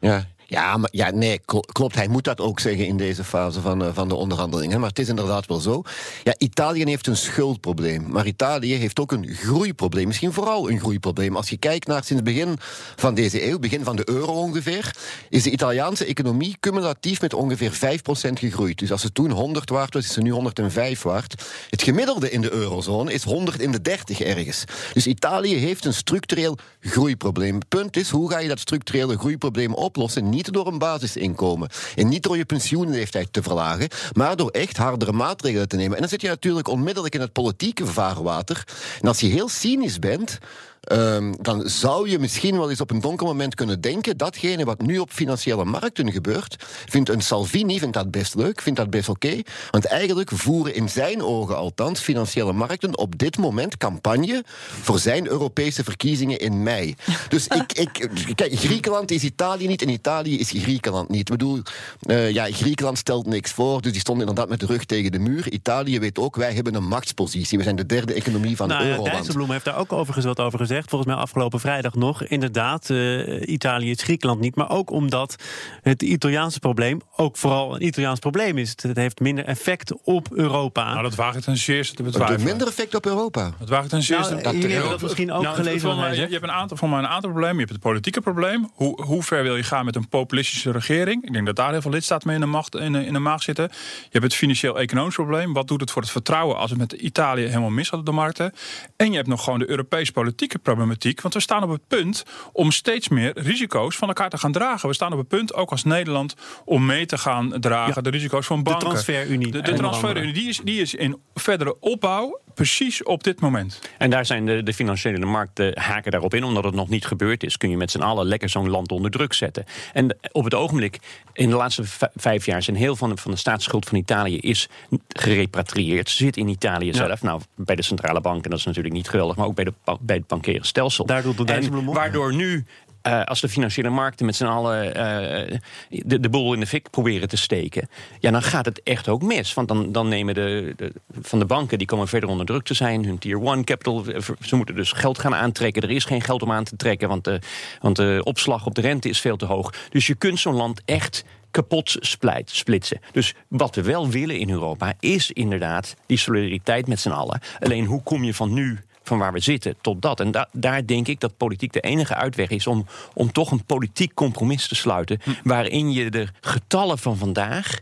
Ja. 0.00 0.26
Ja, 0.50 0.76
maar, 0.76 0.88
ja, 0.92 1.10
nee, 1.10 1.40
kl- 1.44 1.58
klopt. 1.58 1.94
Hij 1.94 2.08
moet 2.08 2.24
dat 2.24 2.40
ook 2.40 2.60
zeggen 2.60 2.86
in 2.86 2.96
deze 2.96 3.24
fase 3.24 3.60
van, 3.60 3.84
eh, 3.84 3.88
van 3.92 4.08
de 4.08 4.14
onderhandelingen. 4.14 4.80
Maar 4.80 4.88
het 4.88 4.98
is 4.98 5.08
inderdaad 5.08 5.46
wel 5.46 5.60
zo. 5.60 5.82
Ja, 6.24 6.34
Italië 6.38 6.84
heeft 6.84 7.06
een 7.06 7.16
schuldprobleem. 7.16 8.04
Maar 8.08 8.26
Italië 8.26 8.74
heeft 8.74 9.00
ook 9.00 9.12
een 9.12 9.26
groeiprobleem. 9.28 10.06
Misschien 10.06 10.32
vooral 10.32 10.70
een 10.70 10.78
groeiprobleem. 10.80 11.36
Als 11.36 11.48
je 11.48 11.56
kijkt 11.56 11.86
naar 11.86 12.04
sinds 12.04 12.22
begin 12.22 12.56
van 12.96 13.14
deze 13.14 13.46
eeuw, 13.46 13.58
begin 13.58 13.84
van 13.84 13.96
de 13.96 14.08
euro 14.08 14.32
ongeveer, 14.32 14.94
is 15.28 15.42
de 15.42 15.50
Italiaanse 15.50 16.04
economie 16.04 16.56
cumulatief 16.60 17.20
met 17.20 17.34
ongeveer 17.34 17.72
5% 17.72 18.38
gegroeid. 18.38 18.78
Dus 18.78 18.92
als 18.92 19.00
ze 19.00 19.12
toen 19.12 19.30
100 19.30 19.70
waard 19.70 19.94
was, 19.94 20.04
is 20.04 20.12
ze 20.12 20.20
nu 20.20 20.30
105 20.30 21.02
waard. 21.02 21.44
Het 21.70 21.82
gemiddelde 21.82 22.30
in 22.30 22.40
de 22.40 22.52
eurozone 22.52 23.12
is 23.12 23.22
100 23.22 23.60
in 23.60 23.72
de 23.72 23.82
30 23.82 24.20
ergens. 24.20 24.64
Dus 24.92 25.06
Italië 25.06 25.54
heeft 25.54 25.84
een 25.84 25.94
structureel 25.94 26.58
groeiprobleem. 26.80 27.58
Punt 27.68 27.96
is, 27.96 28.10
hoe 28.10 28.30
ga 28.30 28.38
je 28.38 28.48
dat 28.48 28.60
structurele 28.60 29.18
groeiprobleem 29.18 29.74
oplossen? 29.74 30.28
Niet 30.28 30.38
door 30.44 30.66
een 30.66 30.78
basisinkomen 30.78 31.68
en 31.94 32.08
niet 32.08 32.22
door 32.22 32.36
je 32.36 32.44
pensioenleeftijd 32.44 33.32
te 33.32 33.42
verlagen, 33.42 33.88
maar 34.12 34.36
door 34.36 34.50
echt 34.50 34.76
hardere 34.76 35.12
maatregelen 35.12 35.68
te 35.68 35.76
nemen. 35.76 35.94
En 35.94 36.00
dan 36.00 36.08
zit 36.10 36.20
je 36.20 36.28
natuurlijk 36.28 36.68
onmiddellijk 36.68 37.14
in 37.14 37.20
het 37.20 37.32
politieke 37.32 37.86
vaarwater. 37.86 38.64
En 39.00 39.08
als 39.08 39.20
je 39.20 39.26
heel 39.26 39.48
cynisch 39.48 39.98
bent, 39.98 40.38
Ehm, 40.80 41.32
dan 41.40 41.68
zou 41.68 42.10
je 42.10 42.18
misschien 42.18 42.56
wel 42.58 42.70
eens 42.70 42.80
op 42.80 42.90
een 42.90 43.00
donker 43.00 43.26
moment 43.26 43.54
kunnen 43.54 43.80
denken 43.80 44.16
datgene 44.16 44.64
wat 44.64 44.80
nu 44.80 44.98
op 44.98 45.10
financiële 45.10 45.64
markten 45.64 46.12
gebeurt, 46.12 46.56
vindt 46.88 47.08
een 47.08 47.20
Salvini 47.20 47.78
vindt 47.78 47.94
dat 47.94 48.10
best 48.10 48.34
leuk, 48.34 48.60
vindt 48.60 48.78
dat 48.78 48.90
best 48.90 49.08
oké. 49.08 49.40
want 49.70 49.84
eigenlijk 49.84 50.30
voeren 50.34 50.74
in 50.74 50.88
zijn 50.88 51.22
ogen 51.22 51.56
althans 51.56 52.00
financiële 52.00 52.52
markten 52.52 52.98
op 52.98 53.18
dit 53.18 53.38
moment 53.38 53.76
campagne 53.76 54.44
voor 54.82 54.98
zijn 54.98 55.28
Europese 55.28 55.84
verkiezingen 55.84 56.38
in 56.38 56.62
mei. 56.62 56.94
Dus 57.28 57.46
ik, 57.46 57.72
ik, 57.84 58.08
kijk, 58.34 58.58
Griekenland 58.58 59.10
is 59.10 59.22
Italië 59.22 59.66
niet 59.66 59.82
en 59.82 59.88
Italië 59.88 60.38
is 60.38 60.50
Griekenland 60.50 61.08
niet. 61.08 61.20
Ik 61.20 61.36
bedoel, 61.36 61.62
eh, 62.06 62.30
ja, 62.30 62.44
Griekenland 62.50 62.98
stelt 62.98 63.26
niks 63.26 63.52
voor, 63.52 63.82
dus 63.82 63.92
die 63.92 64.00
stond 64.00 64.20
inderdaad 64.20 64.48
met 64.48 64.60
de 64.60 64.66
rug 64.66 64.84
tegen 64.84 65.12
de 65.12 65.18
muur. 65.18 65.52
Italië 65.52 65.98
weet 65.98 66.18
ook, 66.18 66.36
wij 66.36 66.52
hebben 66.52 66.74
een 66.74 66.88
machtspositie. 66.88 67.58
We 67.58 67.64
zijn 67.64 67.76
de 67.76 67.86
derde 67.86 68.12
economie 68.14 68.56
van 68.56 68.68
Nou, 68.68 68.82
ja, 68.82 68.88
Euroland. 68.88 69.14
Dijsselbloem 69.14 69.50
heeft 69.50 69.64
daar 69.64 69.78
ook 69.78 69.92
overigens 69.92 70.26
wat 70.26 70.40
over 70.40 70.58
gezegd. 70.58 70.68
Volgens 70.70 71.12
mij 71.12 71.14
afgelopen 71.20 71.60
vrijdag 71.60 71.94
nog. 71.94 72.22
Inderdaad, 72.24 72.90
eh, 72.90 73.48
Italië 73.48 73.90
is 73.90 74.02
Griekenland 74.02 74.40
niet. 74.40 74.54
Maar 74.54 74.70
ook 74.70 74.90
omdat 74.90 75.36
het 75.82 76.02
Italiaanse 76.02 76.58
probleem 76.58 77.00
ook 77.16 77.36
vooral 77.36 77.74
een 77.74 77.86
Italiaans 77.86 78.18
probleem 78.18 78.58
is. 78.58 78.74
Het 78.82 78.96
heeft 78.96 79.20
minder 79.20 79.44
effect 79.44 79.92
op 80.04 80.28
Europa. 80.32 80.90
Nou, 80.90 81.02
dat 81.02 81.14
waag 81.14 81.34
ik 81.36 81.42
ten 81.42 81.56
zeerste 81.56 81.94
te 81.94 82.02
Het 82.02 82.10
betwijfelen. 82.12 82.40
heeft 82.40 82.50
minder 82.58 82.68
effect 82.76 82.94
op 82.94 83.06
Europa. 83.06 83.52
Dat 83.58 83.68
waag 83.68 83.82
ik 83.84 83.88
ten 83.90 84.02
zeerste 84.02 84.30
Nou, 84.34 84.42
te 84.42 84.48
jullie 84.50 84.62
hebben 84.62 84.80
heel- 84.82 84.90
dat 84.90 85.02
misschien 85.02 85.32
ook 85.32 85.42
Nou, 85.42 85.54
gelezen. 85.56 85.96
mij, 85.96 86.14
je, 86.14 86.20
hebt 86.20 86.42
een 86.42 86.50
aantal, 86.50 86.76
voor 86.76 86.88
mij 86.88 86.98
een 86.98 87.06
aantal 87.06 87.30
problemen. 87.30 87.54
Je 87.54 87.60
hebt 87.60 87.72
het 87.72 87.80
politieke 87.82 88.20
probleem. 88.20 88.70
Hoe, 88.74 89.02
hoe 89.02 89.22
ver 89.22 89.42
wil 89.42 89.56
je 89.56 89.62
gaan 89.62 89.84
met 89.84 89.96
een 89.96 90.08
populistische 90.08 90.70
regering? 90.70 91.24
Ik 91.26 91.32
denk 91.32 91.46
dat 91.46 91.56
daar 91.56 91.70
heel 91.70 91.80
veel 91.82 91.90
lidstaten 91.90 92.26
mee 92.28 92.36
in 92.36 92.42
de, 92.42 92.48
macht, 92.48 92.74
in, 92.74 92.92
de- 92.92 93.04
in 93.06 93.12
de 93.12 93.18
maag 93.18 93.42
zitten. 93.42 93.64
Je 93.72 94.08
hebt 94.10 94.24
het 94.24 94.34
financieel-economisch 94.34 95.14
probleem. 95.14 95.52
Wat 95.52 95.68
doet 95.68 95.80
het 95.80 95.90
voor 95.90 96.02
het 96.02 96.10
vertrouwen 96.10 96.56
als 96.56 96.70
het 96.70 96.78
met 96.78 96.92
Italië 96.92 97.42
helemaal 97.46 97.70
mis 97.70 97.88
gaat 97.88 97.98
op 98.00 98.06
de 98.06 98.12
markten? 98.12 98.52
En 98.96 99.10
je 99.10 99.16
hebt 99.16 99.28
nog 99.28 99.44
gewoon 99.44 99.58
de 99.58 99.70
Europese 99.70 100.12
politieke 100.12 100.58
problematiek. 100.62 101.20
Want 101.20 101.34
we 101.34 101.40
staan 101.40 101.62
op 101.62 101.70
het 101.70 101.86
punt 101.88 102.24
om 102.52 102.70
steeds 102.70 103.08
meer 103.08 103.32
risico's 103.34 103.96
van 103.96 104.08
elkaar 104.08 104.30
te 104.30 104.38
gaan 104.38 104.52
dragen. 104.52 104.88
We 104.88 104.94
staan 104.94 105.12
op 105.12 105.18
het 105.18 105.28
punt, 105.28 105.54
ook 105.54 105.70
als 105.70 105.84
Nederland, 105.84 106.34
om 106.64 106.86
mee 106.86 107.06
te 107.06 107.18
gaan 107.18 107.60
dragen. 107.60 107.94
Ja. 107.94 108.00
De 108.00 108.10
risico's 108.10 108.46
van 108.46 108.62
banken. 108.62 108.88
transferunie, 108.88 109.50
De, 109.50 109.62
de 109.62 109.72
transferunie 109.72 110.32
die 110.32 110.48
is, 110.48 110.60
die 110.64 110.80
is 110.80 110.94
in 110.94 111.20
verdere 111.34 111.80
opbouw. 111.80 112.40
Precies 112.54 113.02
op 113.02 113.24
dit 113.24 113.40
moment. 113.40 113.80
En 113.98 114.10
daar 114.10 114.26
zijn 114.26 114.46
de, 114.46 114.62
de 114.62 114.74
financiële 114.74 115.26
markten 115.26 115.78
haken 115.80 116.10
daarop 116.10 116.34
in. 116.34 116.44
Omdat 116.44 116.64
het 116.64 116.74
nog 116.74 116.88
niet 116.88 117.04
gebeurd 117.04 117.42
is, 117.42 117.56
kun 117.56 117.70
je 117.70 117.76
met 117.76 117.90
z'n 117.90 118.00
allen 118.00 118.26
lekker 118.26 118.48
zo'n 118.48 118.68
land 118.68 118.92
onder 118.92 119.10
druk 119.10 119.32
zetten. 119.32 119.64
En 119.92 120.16
op 120.32 120.44
het 120.44 120.54
ogenblik, 120.54 120.98
in 121.32 121.48
de 121.48 121.56
laatste 121.56 121.82
vijf 122.14 122.46
jaar, 122.46 122.62
zijn 122.62 122.76
heel 122.76 122.96
van 122.96 123.08
de, 123.08 123.16
van 123.16 123.30
de 123.30 123.36
staatsschuld 123.36 123.86
van 123.86 123.98
Italië 123.98 124.38
is 124.38 124.68
gerepatrieerd. 125.08 126.10
Zit 126.10 126.36
in 126.36 126.48
Italië 126.48 126.92
zelf. 126.92 127.22
Nou, 127.22 127.40
bij 127.56 127.76
de 127.76 127.82
centrale 127.82 128.20
bank, 128.20 128.44
en 128.44 128.50
dat 128.50 128.58
is 128.58 128.64
natuurlijk 128.64 128.94
niet 128.94 129.08
geweldig, 129.08 129.36
maar 129.36 129.46
ook 129.46 129.54
bij, 129.54 129.64
de, 129.64 129.72
bij 130.00 130.16
het 130.16 130.26
bankaire 130.26 130.66
stelsel. 130.66 131.06
Daar 131.06 131.22
doet 131.22 131.46
de 131.46 131.52
En. 131.52 131.84
Waardoor 131.84 132.34
nu. 132.34 132.64
Eh, 133.02 133.24
als 133.24 133.40
de 133.40 133.48
financiële 133.48 133.88
markten 133.88 134.26
met 134.26 134.36
z'n 134.36 134.44
allen 134.44 134.94
eh, 134.94 135.58
de, 135.88 136.20
de 136.20 136.28
boel 136.28 136.54
in 136.54 136.60
de 136.60 136.66
fik 136.66 136.90
proberen 136.90 137.28
te 137.28 137.36
steken, 137.36 137.88
ja, 138.18 138.30
dan 138.30 138.42
gaat 138.42 138.64
het 138.64 138.82
echt 138.82 139.08
ook 139.08 139.22
mis. 139.22 139.54
Want 139.54 139.68
dan, 139.68 139.92
dan 139.92 140.08
nemen 140.08 140.34
de, 140.34 140.74
van 141.20 141.38
de 141.38 141.44
banken 141.44 141.78
die 141.78 141.86
komen 141.86 142.08
verder 142.08 142.28
onder 142.28 142.46
druk 142.46 142.64
te 142.64 142.74
zijn. 142.74 143.04
Hun 143.04 143.18
tier 143.18 143.42
1 143.42 143.64
capital, 143.64 144.06
eh, 144.06 144.20
ze 144.40 144.56
moeten 144.56 144.74
dus 144.74 144.92
geld 144.92 145.18
gaan 145.18 145.34
aantrekken. 145.34 145.82
Er 145.82 145.90
is 145.90 146.04
geen 146.04 146.22
geld 146.22 146.42
om 146.42 146.52
aan 146.52 146.64
te 146.64 146.76
trekken, 146.76 147.08
want 147.08 147.24
de, 147.24 147.38
want 147.80 147.96
de 147.96 148.20
opslag 148.24 148.66
op 148.66 148.74
de 148.74 148.80
rente 148.80 149.08
is 149.08 149.20
veel 149.20 149.36
te 149.36 149.46
hoog. 149.46 149.74
Dus 149.90 150.06
je 150.06 150.14
kunt 150.14 150.38
zo'n 150.38 150.54
land 150.54 150.82
echt 150.84 151.24
kapot 151.50 151.96
splijt, 152.00 152.50
splitsen. 152.50 153.00
Dus 153.12 153.34
wat 153.48 153.74
we 153.74 153.82
wel 153.82 154.08
willen 154.08 154.38
in 154.38 154.50
Europa 154.50 154.94
is 155.00 155.30
inderdaad 155.30 155.96
die 156.06 156.18
solidariteit 156.18 156.86
met 156.86 157.00
z'n 157.00 157.10
allen. 157.10 157.40
Alleen 157.60 157.84
hoe 157.84 158.02
kom 158.02 158.24
je 158.24 158.34
van 158.34 158.52
nu 158.52 158.78
van 159.02 159.18
waar 159.18 159.32
we 159.32 159.40
zitten 159.40 159.74
tot 159.80 160.02
dat. 160.02 160.20
En 160.20 160.30
da- 160.30 160.48
daar 160.52 160.86
denk 160.86 161.08
ik 161.08 161.20
dat 161.20 161.36
politiek 161.36 161.72
de 161.72 161.80
enige 161.80 162.14
uitweg 162.14 162.48
is 162.48 162.66
om, 162.66 162.86
om 163.14 163.32
toch 163.32 163.50
een 163.50 163.64
politiek 163.64 164.14
compromis 164.14 164.68
te 164.68 164.74
sluiten. 164.74 165.20
waarin 165.44 165.92
je 165.92 166.10
de 166.10 166.26
getallen 166.40 166.98
van 166.98 167.16
vandaag 167.16 167.78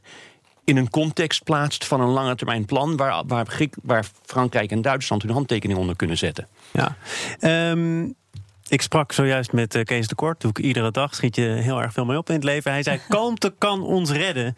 in 0.64 0.76
een 0.76 0.90
context 0.90 1.44
plaatst 1.44 1.84
van 1.84 2.00
een 2.00 2.08
lange 2.08 2.34
termijn 2.34 2.64
plan. 2.64 2.96
waar, 2.96 3.22
waar, 3.26 3.46
Griek- 3.46 3.76
waar 3.82 4.04
Frankrijk 4.24 4.70
en 4.70 4.82
Duitsland 4.82 5.22
hun 5.22 5.32
handtekening 5.32 5.78
onder 5.78 5.96
kunnen 5.96 6.18
zetten. 6.18 6.46
Ja. 6.72 6.96
Ehm, 7.38 8.04
ik 8.68 8.82
sprak 8.82 9.12
zojuist 9.12 9.52
met 9.52 9.74
eh, 9.74 9.84
Kees 9.84 10.08
de 10.08 10.14
Kort. 10.14 10.40
Doe 10.40 10.50
ik 10.50 10.58
iedere 10.58 10.90
dag. 10.90 11.14
Schiet 11.14 11.36
je 11.36 11.42
heel 11.42 11.82
erg 11.82 11.92
veel 11.92 12.04
mee 12.04 12.18
op 12.18 12.28
in 12.28 12.34
het 12.34 12.44
leven. 12.44 12.72
Hij 12.72 12.82
zei: 12.82 13.00
Kalmte 13.08 13.54
kan 13.58 13.82
ons 13.82 14.10
redden. 14.10 14.56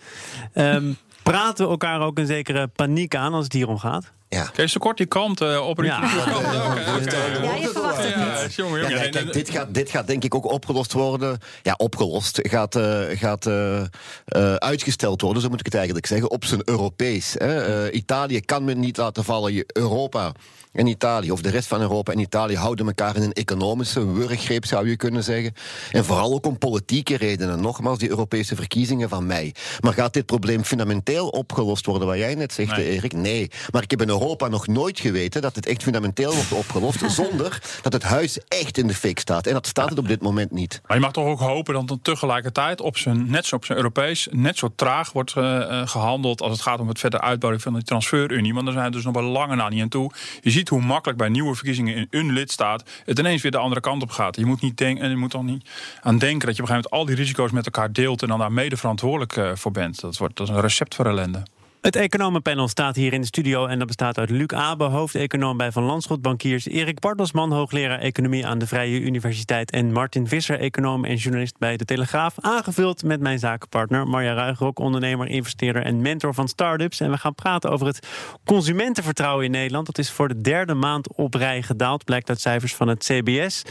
Ehm, 0.52 0.92
praten 1.22 1.64
we 1.64 1.70
elkaar 1.70 2.00
ook 2.00 2.18
een 2.18 2.26
zekere 2.26 2.66
paniek 2.66 3.14
aan 3.14 3.34
als 3.34 3.44
het 3.44 3.52
hier 3.52 3.68
om 3.68 3.78
gaat? 3.78 4.12
Ja. 4.32 4.50
Kees 4.52 4.72
de 4.72 4.78
Kort, 4.78 4.96
die 4.96 5.06
kalmt 5.06 5.40
eh 5.40 5.66
op 5.68 5.82
Ja. 5.82 6.00
Ja, 6.02 7.54
je 7.54 7.70
verwacht 7.72 8.04
het 8.04 8.42
niet. 8.42 8.54
Jongen, 8.54 8.80
Ja, 8.80 8.88
jongen. 8.88 9.00
kijk, 9.00 9.12
kijk, 9.12 9.32
dit, 9.32 9.50
gaat, 9.50 9.74
dit 9.74 9.90
gaat 9.90 10.06
denk 10.06 10.24
ik 10.24 10.34
ook 10.34 10.44
opgelost 10.52 10.92
worden. 10.92 11.38
Ja, 11.62 11.74
opgelost. 11.76 12.38
Gaat, 12.42 12.76
eh, 12.76 13.00
gaat 13.18 13.46
eh, 13.46 13.80
eh, 13.80 14.54
uitgesteld 14.54 15.20
worden, 15.20 15.42
zo 15.42 15.48
moet 15.48 15.58
ik 15.58 15.64
het 15.64 15.74
eigenlijk 15.74 16.06
zeggen, 16.06 16.30
op 16.30 16.44
zijn 16.44 16.60
Europees. 16.64 17.34
Hè. 17.38 17.84
Eh, 17.86 17.94
Italië 17.94 18.40
kan 18.40 18.64
men 18.64 18.80
niet 18.80 18.96
laten 18.96 19.24
vallen. 19.24 19.64
Europa 19.66 20.32
en 20.72 20.86
Italië, 20.86 21.30
of 21.32 21.40
de 21.40 21.50
rest 21.50 21.68
van 21.68 21.80
Europa 21.80 22.12
en 22.12 22.18
Italië, 22.18 22.56
houden 22.56 22.86
elkaar 22.86 23.16
in 23.16 23.22
een 23.22 23.32
economische 23.32 24.12
wurggreep, 24.12 24.64
zou 24.64 24.88
je 24.88 24.96
kunnen 24.96 25.24
zeggen. 25.24 25.54
En 25.90 26.04
vooral 26.04 26.32
ook 26.32 26.46
om 26.46 26.58
politieke 26.58 27.16
redenen. 27.16 27.60
Nogmaals, 27.60 27.98
die 27.98 28.08
Europese 28.08 28.54
verkiezingen 28.56 29.08
van 29.08 29.26
mei. 29.26 29.52
Maar 29.80 29.92
gaat 29.92 30.12
dit 30.12 30.26
probleem 30.26 30.64
fundamenteel 30.64 31.28
opgelost 31.28 31.86
worden, 31.86 32.06
wat 32.08 32.16
jij 32.16 32.34
net 32.34 32.52
zegt, 32.52 32.76
Nee. 32.76 32.88
Erik? 32.90 33.12
Nee. 33.12 33.50
Maar 33.70 33.82
ik 33.82 33.90
heb 33.90 34.00
in 34.02 34.10
Europa 34.20 34.48
nog 34.48 34.66
nooit 34.66 35.00
geweten 35.00 35.42
dat 35.42 35.56
het 35.56 35.66
echt 35.66 35.82
fundamenteel 35.82 36.34
wordt 36.34 36.52
opgelost, 36.52 37.10
zonder 37.20 37.62
dat 37.82 37.92
het 37.92 38.02
huis 38.02 38.38
echt 38.48 38.78
in 38.78 38.86
de 38.86 38.94
fik 38.94 39.18
staat. 39.18 39.46
En 39.46 39.52
dat 39.52 39.66
staat 39.66 39.88
het 39.88 39.98
op 39.98 40.08
dit 40.08 40.22
moment 40.22 40.50
niet. 40.50 40.80
Maar 40.86 40.96
je 40.96 41.02
mag 41.02 41.12
toch 41.12 41.26
ook 41.26 41.38
hopen 41.38 41.74
dat 41.74 41.88
dan 41.88 42.00
tegelijkertijd 42.02 42.80
op 42.80 42.96
zijn, 42.96 43.30
net 43.30 43.46
zo 43.46 43.56
op 43.56 43.64
zijn 43.64 43.78
Europees 43.78 44.28
net 44.30 44.58
zo 44.58 44.72
traag 44.76 45.12
wordt 45.12 45.36
eh, 45.36 45.80
eh, 45.80 45.88
gehandeld 45.88 46.42
als 46.42 46.52
het 46.52 46.60
gaat 46.60 46.80
om 46.80 46.88
het 46.88 46.98
verder 46.98 47.20
uitbouwen 47.20 47.60
van 47.60 47.74
de 47.74 47.82
transferunie. 47.82 48.54
Want 48.54 48.64
daar 48.64 48.74
zijn 48.74 48.86
we 48.86 48.92
dus 48.92 49.04
nog 49.04 49.12
bij 49.12 49.22
lange 49.22 49.56
na 49.56 49.68
niet 49.68 49.82
aan 49.82 49.88
toe. 49.88 50.12
Je 50.40 50.50
ziet 50.50 50.68
hoe 50.68 50.82
makkelijk 50.82 51.18
bij 51.18 51.28
nieuwe 51.28 51.54
verkiezingen 51.54 51.96
in 51.96 52.06
een 52.10 52.32
lidstaat 52.32 52.84
het 53.04 53.18
ineens 53.18 53.42
weer 53.42 53.50
de 53.50 53.58
andere 53.58 53.80
kant 53.80 54.02
op 54.02 54.10
gaat. 54.10 54.36
Je 54.36 54.46
moet, 54.46 54.60
niet 54.60 54.76
denken, 54.76 55.04
en 55.04 55.10
je 55.10 55.16
moet 55.16 55.30
toch 55.30 55.42
niet 55.42 55.68
aan 56.02 56.18
denken 56.18 56.46
dat 56.46 56.56
je 56.56 56.62
op 56.62 56.68
een 56.68 56.74
gegeven 56.74 56.90
moment 56.90 56.90
al 56.90 57.04
die 57.04 57.14
risico's 57.14 57.50
met 57.50 57.64
elkaar 57.64 57.92
deelt 57.92 58.22
en 58.22 58.28
dan 58.28 58.38
daar 58.38 58.52
mede 58.52 58.76
verantwoordelijk 58.76 59.36
eh, 59.36 59.50
voor 59.54 59.72
bent. 59.72 60.00
Dat, 60.00 60.16
wordt, 60.16 60.36
dat 60.36 60.48
is 60.48 60.54
een 60.54 60.60
recept 60.60 60.94
voor 60.94 61.06
ellende. 61.06 61.42
Het 61.80 61.96
economenpanel 61.96 62.68
staat 62.68 62.96
hier 62.96 63.12
in 63.12 63.20
de 63.20 63.26
studio 63.26 63.66
en 63.66 63.78
dat 63.78 63.86
bestaat 63.86 64.18
uit 64.18 64.30
Luc 64.30 64.46
Abe, 64.46 64.84
hoofdeconoom 64.84 65.56
bij 65.56 65.72
Van 65.72 65.82
Landschot 65.82 66.22
Bankiers, 66.22 66.66
Erik 66.66 66.98
Bartelsman, 66.98 67.52
hoogleraar 67.52 67.98
economie 67.98 68.46
aan 68.46 68.58
de 68.58 68.66
Vrije 68.66 69.00
Universiteit 69.00 69.70
en 69.70 69.92
Martin 69.92 70.26
Visser, 70.26 70.58
econoom 70.58 71.04
en 71.04 71.16
journalist 71.16 71.58
bij 71.58 71.76
De 71.76 71.84
Telegraaf, 71.84 72.34
aangevuld 72.40 73.02
met 73.02 73.20
mijn 73.20 73.38
zakenpartner 73.38 74.06
Marja 74.06 74.32
Ruigrok, 74.32 74.78
ondernemer, 74.78 75.28
investeerder 75.28 75.82
en 75.82 76.00
mentor 76.00 76.34
van 76.34 76.48
startups. 76.48 77.00
En 77.00 77.10
we 77.10 77.18
gaan 77.18 77.34
praten 77.34 77.70
over 77.70 77.86
het 77.86 78.06
consumentenvertrouwen 78.44 79.44
in 79.44 79.50
Nederland. 79.50 79.86
Dat 79.86 79.98
is 79.98 80.10
voor 80.10 80.28
de 80.28 80.40
derde 80.40 80.74
maand 80.74 81.14
op 81.14 81.34
rij 81.34 81.62
gedaald, 81.62 82.04
blijkt 82.04 82.28
uit 82.28 82.40
cijfers 82.40 82.74
van 82.74 82.88
het 82.88 83.04
CBS. 83.04 83.62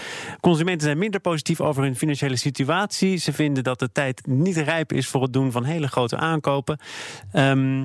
Consumenten 0.42 0.86
zijn 0.86 0.98
minder 0.98 1.20
positief 1.20 1.62
over 1.62 1.84
hun 1.84 1.96
financiële 1.96 2.38
situatie. 2.38 3.18
Ze 3.18 3.34
vinden 3.34 3.64
dat 3.64 3.80
de 3.80 3.92
tijd 3.92 4.28
niet 4.28 4.58
rijp 4.58 4.94
is 4.94 5.08
voor 5.08 5.22
het 5.22 5.34
doen 5.34 5.52
van 5.52 5.64
hele 5.64 5.88
grote 5.88 6.18
aankopen. 6.18 6.80
Ehm, 7.32 7.84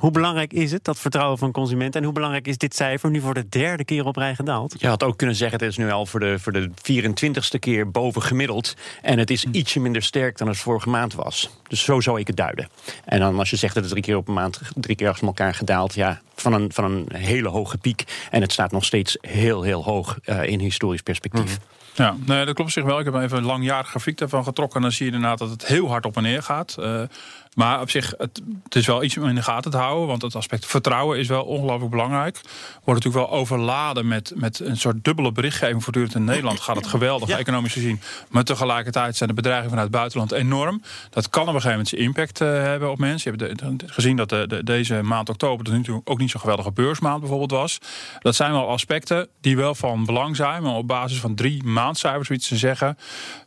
Hoe 0.00 0.10
belangrijk 0.10 0.52
is 0.52 0.72
het, 0.72 0.84
dat 0.84 0.98
vertrouwen 0.98 1.38
van 1.38 1.52
consumenten? 1.52 2.00
En 2.00 2.06
hoe 2.06 2.14
belangrijk 2.14 2.46
is 2.46 2.58
dit 2.58 2.74
cijfer 2.74 3.10
nu 3.10 3.20
voor 3.20 3.34
de 3.34 3.48
derde 3.48 3.84
keer 3.84 4.04
op 4.04 4.16
rij 4.16 4.34
gedaald? 4.34 4.74
Je 4.78 4.86
had 4.86 5.02
ook 5.02 5.16
kunnen 5.16 5.36
zeggen, 5.36 5.58
het 5.58 5.68
is 5.68 5.76
nu 5.76 5.90
al 5.90 6.06
voor 6.06 6.20
de, 6.20 6.38
voor 6.38 6.52
de 6.52 6.70
24ste 6.70 7.58
keer 7.58 7.90
boven 7.90 8.22
gemiddeld. 8.22 8.76
En 9.02 9.18
het 9.18 9.30
is 9.30 9.44
ietsje 9.44 9.80
minder 9.80 10.02
sterk 10.02 10.38
dan 10.38 10.48
het 10.48 10.56
vorige 10.56 10.88
maand 10.88 11.14
was. 11.14 11.50
Dus 11.68 11.84
zo 11.84 12.00
zou 12.00 12.20
ik 12.20 12.26
het 12.26 12.36
duiden. 12.36 12.68
En 13.04 13.20
dan 13.20 13.38
als 13.38 13.50
je 13.50 13.56
zegt 13.56 13.74
dat 13.74 13.82
het 13.82 13.92
drie 13.92 14.04
keer 14.04 14.16
op 14.16 14.28
een 14.28 14.34
maand, 14.34 14.60
drie 14.74 14.96
keer 14.96 15.08
achter 15.08 15.26
elkaar 15.26 15.54
gedaald, 15.54 15.94
ja, 15.94 16.20
van 16.34 16.52
een, 16.52 16.72
van 16.72 16.84
een 16.84 17.06
hele 17.12 17.48
hoge 17.48 17.78
piek. 17.78 18.04
En 18.30 18.40
het 18.40 18.52
staat 18.52 18.72
nog 18.72 18.84
steeds 18.84 19.16
heel, 19.20 19.62
heel 19.62 19.84
hoog 19.84 20.18
uh, 20.24 20.44
in 20.44 20.60
historisch 20.60 21.02
perspectief. 21.02 21.58
Ja, 21.94 22.16
nee, 22.26 22.44
dat 22.44 22.54
klopt 22.54 22.72
zich 22.72 22.84
wel. 22.84 22.98
Ik 22.98 23.04
heb 23.04 23.14
even 23.14 23.38
een 23.38 23.44
langjarig 23.44 23.88
grafiek 23.88 24.18
daarvan 24.18 24.44
getrokken. 24.44 24.76
En 24.76 24.82
dan 24.82 24.92
zie 24.92 25.06
je 25.06 25.12
inderdaad 25.12 25.38
dat 25.38 25.50
het 25.50 25.66
heel 25.66 25.88
hard 25.88 26.06
op 26.06 26.16
en 26.16 26.22
neer 26.22 26.42
gaat. 26.42 26.76
Uh, 26.78 27.02
maar 27.60 27.80
op 27.80 27.90
zich, 27.90 28.14
het, 28.18 28.42
het, 28.64 28.74
is 28.74 28.86
wel 28.86 29.02
iets 29.02 29.16
om 29.16 29.28
in 29.28 29.34
de 29.34 29.42
gaten 29.42 29.70
te 29.70 29.76
houden. 29.76 30.06
Want 30.06 30.22
het 30.22 30.34
aspect 30.34 30.66
vertrouwen 30.66 31.18
is 31.18 31.28
wel 31.28 31.44
ongelooflijk 31.44 31.90
belangrijk. 31.90 32.40
Wordt 32.84 33.04
natuurlijk 33.04 33.30
wel 33.30 33.38
overladen 33.38 34.08
met, 34.08 34.32
met 34.34 34.60
een 34.60 34.76
soort 34.76 35.04
dubbele 35.04 35.32
berichtgeving. 35.32 35.82
Voortdurend 35.82 36.14
in 36.14 36.24
Nederland 36.24 36.60
gaat 36.60 36.76
het 36.76 36.86
geweldig, 36.86 37.28
ja. 37.28 37.38
economisch 37.38 37.72
gezien. 37.72 38.00
Maar 38.28 38.44
tegelijkertijd 38.44 39.16
zijn 39.16 39.28
de 39.28 39.34
bedreigingen 39.34 39.70
vanuit 39.70 39.88
het 39.88 39.96
buitenland 39.96 40.32
enorm. 40.32 40.82
Dat 41.10 41.30
kan 41.30 41.42
op 41.42 41.48
een 41.48 41.60
gegeven 41.60 41.70
moment 41.70 41.88
zijn 41.88 42.02
impact 42.02 42.40
uh, 42.40 42.48
hebben 42.48 42.90
op 42.90 42.98
mensen. 42.98 43.36
Je 43.36 43.44
hebt 43.44 43.82
gezien 43.86 44.16
dat 44.16 44.28
de, 44.28 44.44
de, 44.46 44.64
deze 44.64 45.02
maand 45.02 45.28
oktober 45.28 45.64
dus 45.64 45.74
natuurlijk 45.74 46.10
ook 46.10 46.18
niet 46.18 46.30
zo'n 46.30 46.40
geweldige 46.40 46.72
beursmaand 46.72 47.20
bijvoorbeeld 47.20 47.50
was. 47.50 47.78
Dat 48.18 48.34
zijn 48.34 48.52
wel 48.52 48.68
aspecten 48.68 49.28
die 49.40 49.56
wel 49.56 49.74
van 49.74 50.04
belang 50.04 50.36
zijn. 50.36 50.62
Maar 50.62 50.74
op 50.74 50.86
basis 50.86 51.20
van 51.20 51.34
drie 51.34 51.64
maandcijfers, 51.64 52.26
zoiets 52.26 52.48
te 52.48 52.56
zeggen. 52.56 52.96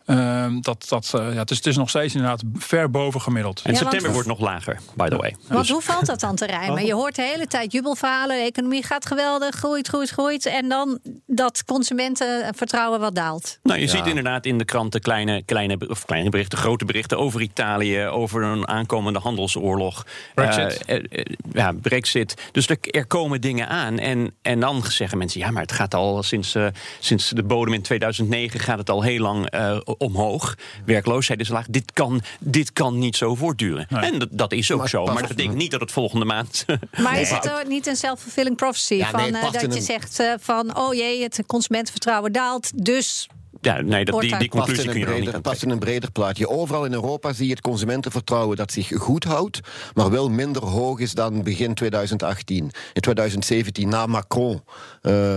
Uh, 0.05 0.45
dat, 0.61 0.85
dat, 0.89 1.13
uh, 1.15 1.33
ja, 1.33 1.39
het, 1.39 1.51
is, 1.51 1.57
het 1.57 1.65
is 1.65 1.77
nog 1.77 1.89
steeds 1.89 2.13
inderdaad 2.13 2.43
ver 2.55 2.89
boven 2.89 3.21
gemiddeld. 3.21 3.61
En 3.63 3.73
ja, 3.73 3.79
wordt 4.11 4.27
nog 4.27 4.39
lager, 4.39 4.79
by 4.95 5.07
the 5.07 5.15
way. 5.15 5.35
Want 5.47 5.59
dus. 5.59 5.69
hoe 5.69 5.81
valt 5.81 6.05
dat 6.05 6.19
dan 6.19 6.35
te 6.35 6.45
rijmen? 6.45 6.81
Oh. 6.81 6.85
Je 6.85 6.93
hoort 6.93 7.15
de 7.15 7.21
hele 7.21 7.47
tijd 7.47 7.71
jubelverhalen. 7.71 8.37
De 8.37 8.43
economie 8.43 8.83
gaat 8.83 9.05
geweldig, 9.05 9.55
groeit, 9.55 9.87
groeit, 9.87 10.09
groeit. 10.09 10.45
En 10.45 10.69
dan 10.69 10.99
dat 11.25 11.63
consumentenvertrouwen 11.65 12.99
wat 12.99 13.15
daalt. 13.15 13.59
Nou, 13.63 13.79
je 13.79 13.85
ja. 13.85 13.91
ziet 13.91 14.07
inderdaad 14.07 14.45
in 14.45 14.57
de 14.57 14.65
kranten 14.65 15.01
kleine, 15.01 15.43
kleine, 15.45 15.77
of 15.87 16.05
kleine 16.05 16.29
berichten, 16.29 16.57
grote 16.57 16.85
berichten 16.85 17.17
over 17.17 17.41
Italië, 17.41 18.05
over 18.05 18.43
een 18.43 18.67
aankomende 18.67 19.19
handelsoorlog. 19.19 20.05
Brexit. 20.33 20.83
Uh, 20.87 20.95
uh, 20.95 21.25
ja, 21.53 21.71
Brexit. 21.81 22.33
Dus 22.51 22.69
er, 22.69 22.77
er, 22.81 23.05
komen 23.05 23.41
dingen 23.41 23.67
aan. 23.67 23.99
En, 23.99 24.33
en 24.41 24.59
dan 24.59 24.83
zeggen 24.83 25.17
mensen, 25.17 25.39
ja, 25.39 25.51
maar 25.51 25.61
het 25.61 25.71
gaat 25.71 25.93
al 25.93 26.23
sinds, 26.23 26.57
sinds 26.99 27.29
de 27.29 27.43
bodem 27.43 27.73
in 27.73 27.81
2009 27.81 28.59
gaat 28.59 28.77
het 28.77 28.89
al 28.89 29.01
heel 29.01 29.19
lang 29.19 29.51
omhoog. 29.97 30.55
Werkloosheid 30.85 31.39
is 31.39 31.47
laag. 31.47 31.65
Dit 31.69 31.91
kan, 31.93 32.21
dit 32.39 32.73
kan 32.73 32.99
niet 32.99 33.15
zo 33.15 33.35
voortduren. 33.35 33.82
Nee. 33.89 34.11
En 34.11 34.19
dat, 34.19 34.29
dat, 34.31 34.51
is 34.51 34.71
ook 34.71 34.79
maar 34.79 34.89
zo. 34.89 35.05
Maar 35.05 35.19
dat 35.19 35.27
betekent 35.27 35.55
niet 35.55 35.71
dat 35.71 35.79
het 35.79 35.91
volgende 35.91 36.25
maand. 36.25 36.65
Maar 36.97 37.11
nee. 37.11 37.21
is 37.21 37.29
het 37.29 37.51
ook 37.51 37.67
niet 37.67 37.87
een 37.87 37.95
self-fulfilling 37.95 38.55
prophecy? 38.55 38.93
Ja, 38.93 39.09
van, 39.09 39.19
nee, 39.19 39.31
uh, 39.31 39.51
dat 39.51 39.61
je 39.61 39.67
een... 39.67 39.81
zegt 39.81 40.19
uh, 40.19 40.33
van 40.39 40.77
oh 40.77 40.93
jee, 40.93 41.23
het 41.23 41.43
consumentenvertrouwen 41.45 42.31
daalt. 42.31 42.85
Dus 42.85 43.27
ja, 43.61 43.81
nee, 43.81 44.05
dat, 44.05 44.21
die, 44.21 44.37
die 44.37 44.49
conclusie 44.49 44.89
kun 44.89 44.99
je 44.99 45.05
breder, 45.05 45.33
niet 45.33 45.41
past 45.41 45.63
in 45.63 45.69
een 45.69 45.79
breder 45.79 46.11
plaatje. 46.11 46.49
Overal 46.49 46.85
in 46.85 46.93
Europa 46.93 47.33
zie 47.33 47.45
je 47.45 47.51
het 47.51 47.61
consumentenvertrouwen 47.61 48.57
dat 48.57 48.71
zich 48.71 48.91
goed 48.95 49.23
houdt, 49.23 49.59
maar 49.93 50.09
wel 50.09 50.29
minder 50.29 50.65
hoog 50.65 50.99
is 50.99 51.13
dan 51.13 51.43
begin 51.43 51.73
2018. 51.73 52.71
In 52.93 53.01
2017, 53.01 53.89
na 53.89 54.05
Macron, 54.05 54.53
uh, 54.53 54.61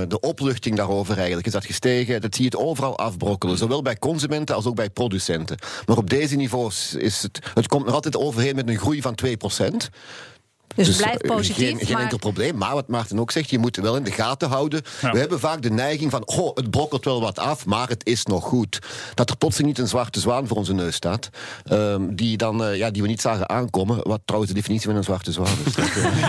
de 0.08 0.20
opluchting 0.20 0.76
daarover 0.76 1.16
eigenlijk, 1.16 1.46
is 1.46 1.52
dat 1.52 1.64
gestegen. 1.64 2.20
Dat 2.20 2.34
zie 2.34 2.44
je 2.44 2.50
het 2.50 2.66
overal 2.66 2.98
afbrokkelen, 2.98 3.58
zowel 3.58 3.82
bij 3.82 3.98
consumenten 3.98 4.54
als 4.54 4.66
ook 4.66 4.76
bij 4.76 4.90
producenten. 4.90 5.58
Maar 5.86 5.96
op 5.96 6.10
deze 6.10 6.36
niveaus 6.36 6.94
is 6.94 7.22
het, 7.22 7.50
het 7.54 7.68
komt 7.68 7.84
nog 7.84 7.94
altijd 7.94 8.16
overheen 8.16 8.54
met 8.54 8.68
een 8.68 8.78
groei 8.78 9.02
van 9.02 9.14
2 9.14 9.36
procent. 9.36 9.90
Dus, 10.76 10.86
dus 10.86 10.96
blijft 10.96 11.22
positief. 11.22 11.68
Geen, 11.68 11.78
geen 11.78 11.92
maar... 11.92 12.02
enkel 12.02 12.18
probleem. 12.18 12.56
Maar 12.56 12.74
wat 12.74 12.88
Maarten 12.88 13.18
ook 13.18 13.30
zegt, 13.30 13.50
je 13.50 13.58
moet 13.58 13.76
wel 13.76 13.96
in 13.96 14.02
de 14.02 14.10
gaten 14.10 14.48
houden. 14.48 14.82
Ja. 15.00 15.10
We 15.10 15.18
hebben 15.18 15.40
vaak 15.40 15.62
de 15.62 15.70
neiging 15.70 16.10
van, 16.10 16.26
oh, 16.26 16.54
het 16.54 16.70
brokkelt 16.70 17.04
wel 17.04 17.20
wat 17.20 17.38
af, 17.38 17.66
maar 17.66 17.88
het 17.88 18.06
is 18.06 18.24
nog 18.24 18.44
goed. 18.44 18.78
Dat 19.14 19.30
er 19.30 19.36
plotseling 19.36 19.68
niet 19.68 19.78
een 19.78 19.88
zwarte 19.88 20.20
zwaan 20.20 20.46
voor 20.46 20.56
onze 20.56 20.74
neus 20.74 20.94
staat. 20.94 21.30
Um, 21.72 22.16
die, 22.16 22.36
dan, 22.36 22.62
uh, 22.62 22.76
ja, 22.76 22.90
die 22.90 23.02
we 23.02 23.08
niet 23.08 23.20
zagen 23.20 23.48
aankomen. 23.48 24.08
Wat 24.08 24.20
trouwens 24.24 24.52
de 24.52 24.58
definitie 24.58 24.88
van 24.88 24.96
een 24.96 25.04
zwarte 25.04 25.32
zwaan 25.32 25.56
is. 25.64 25.74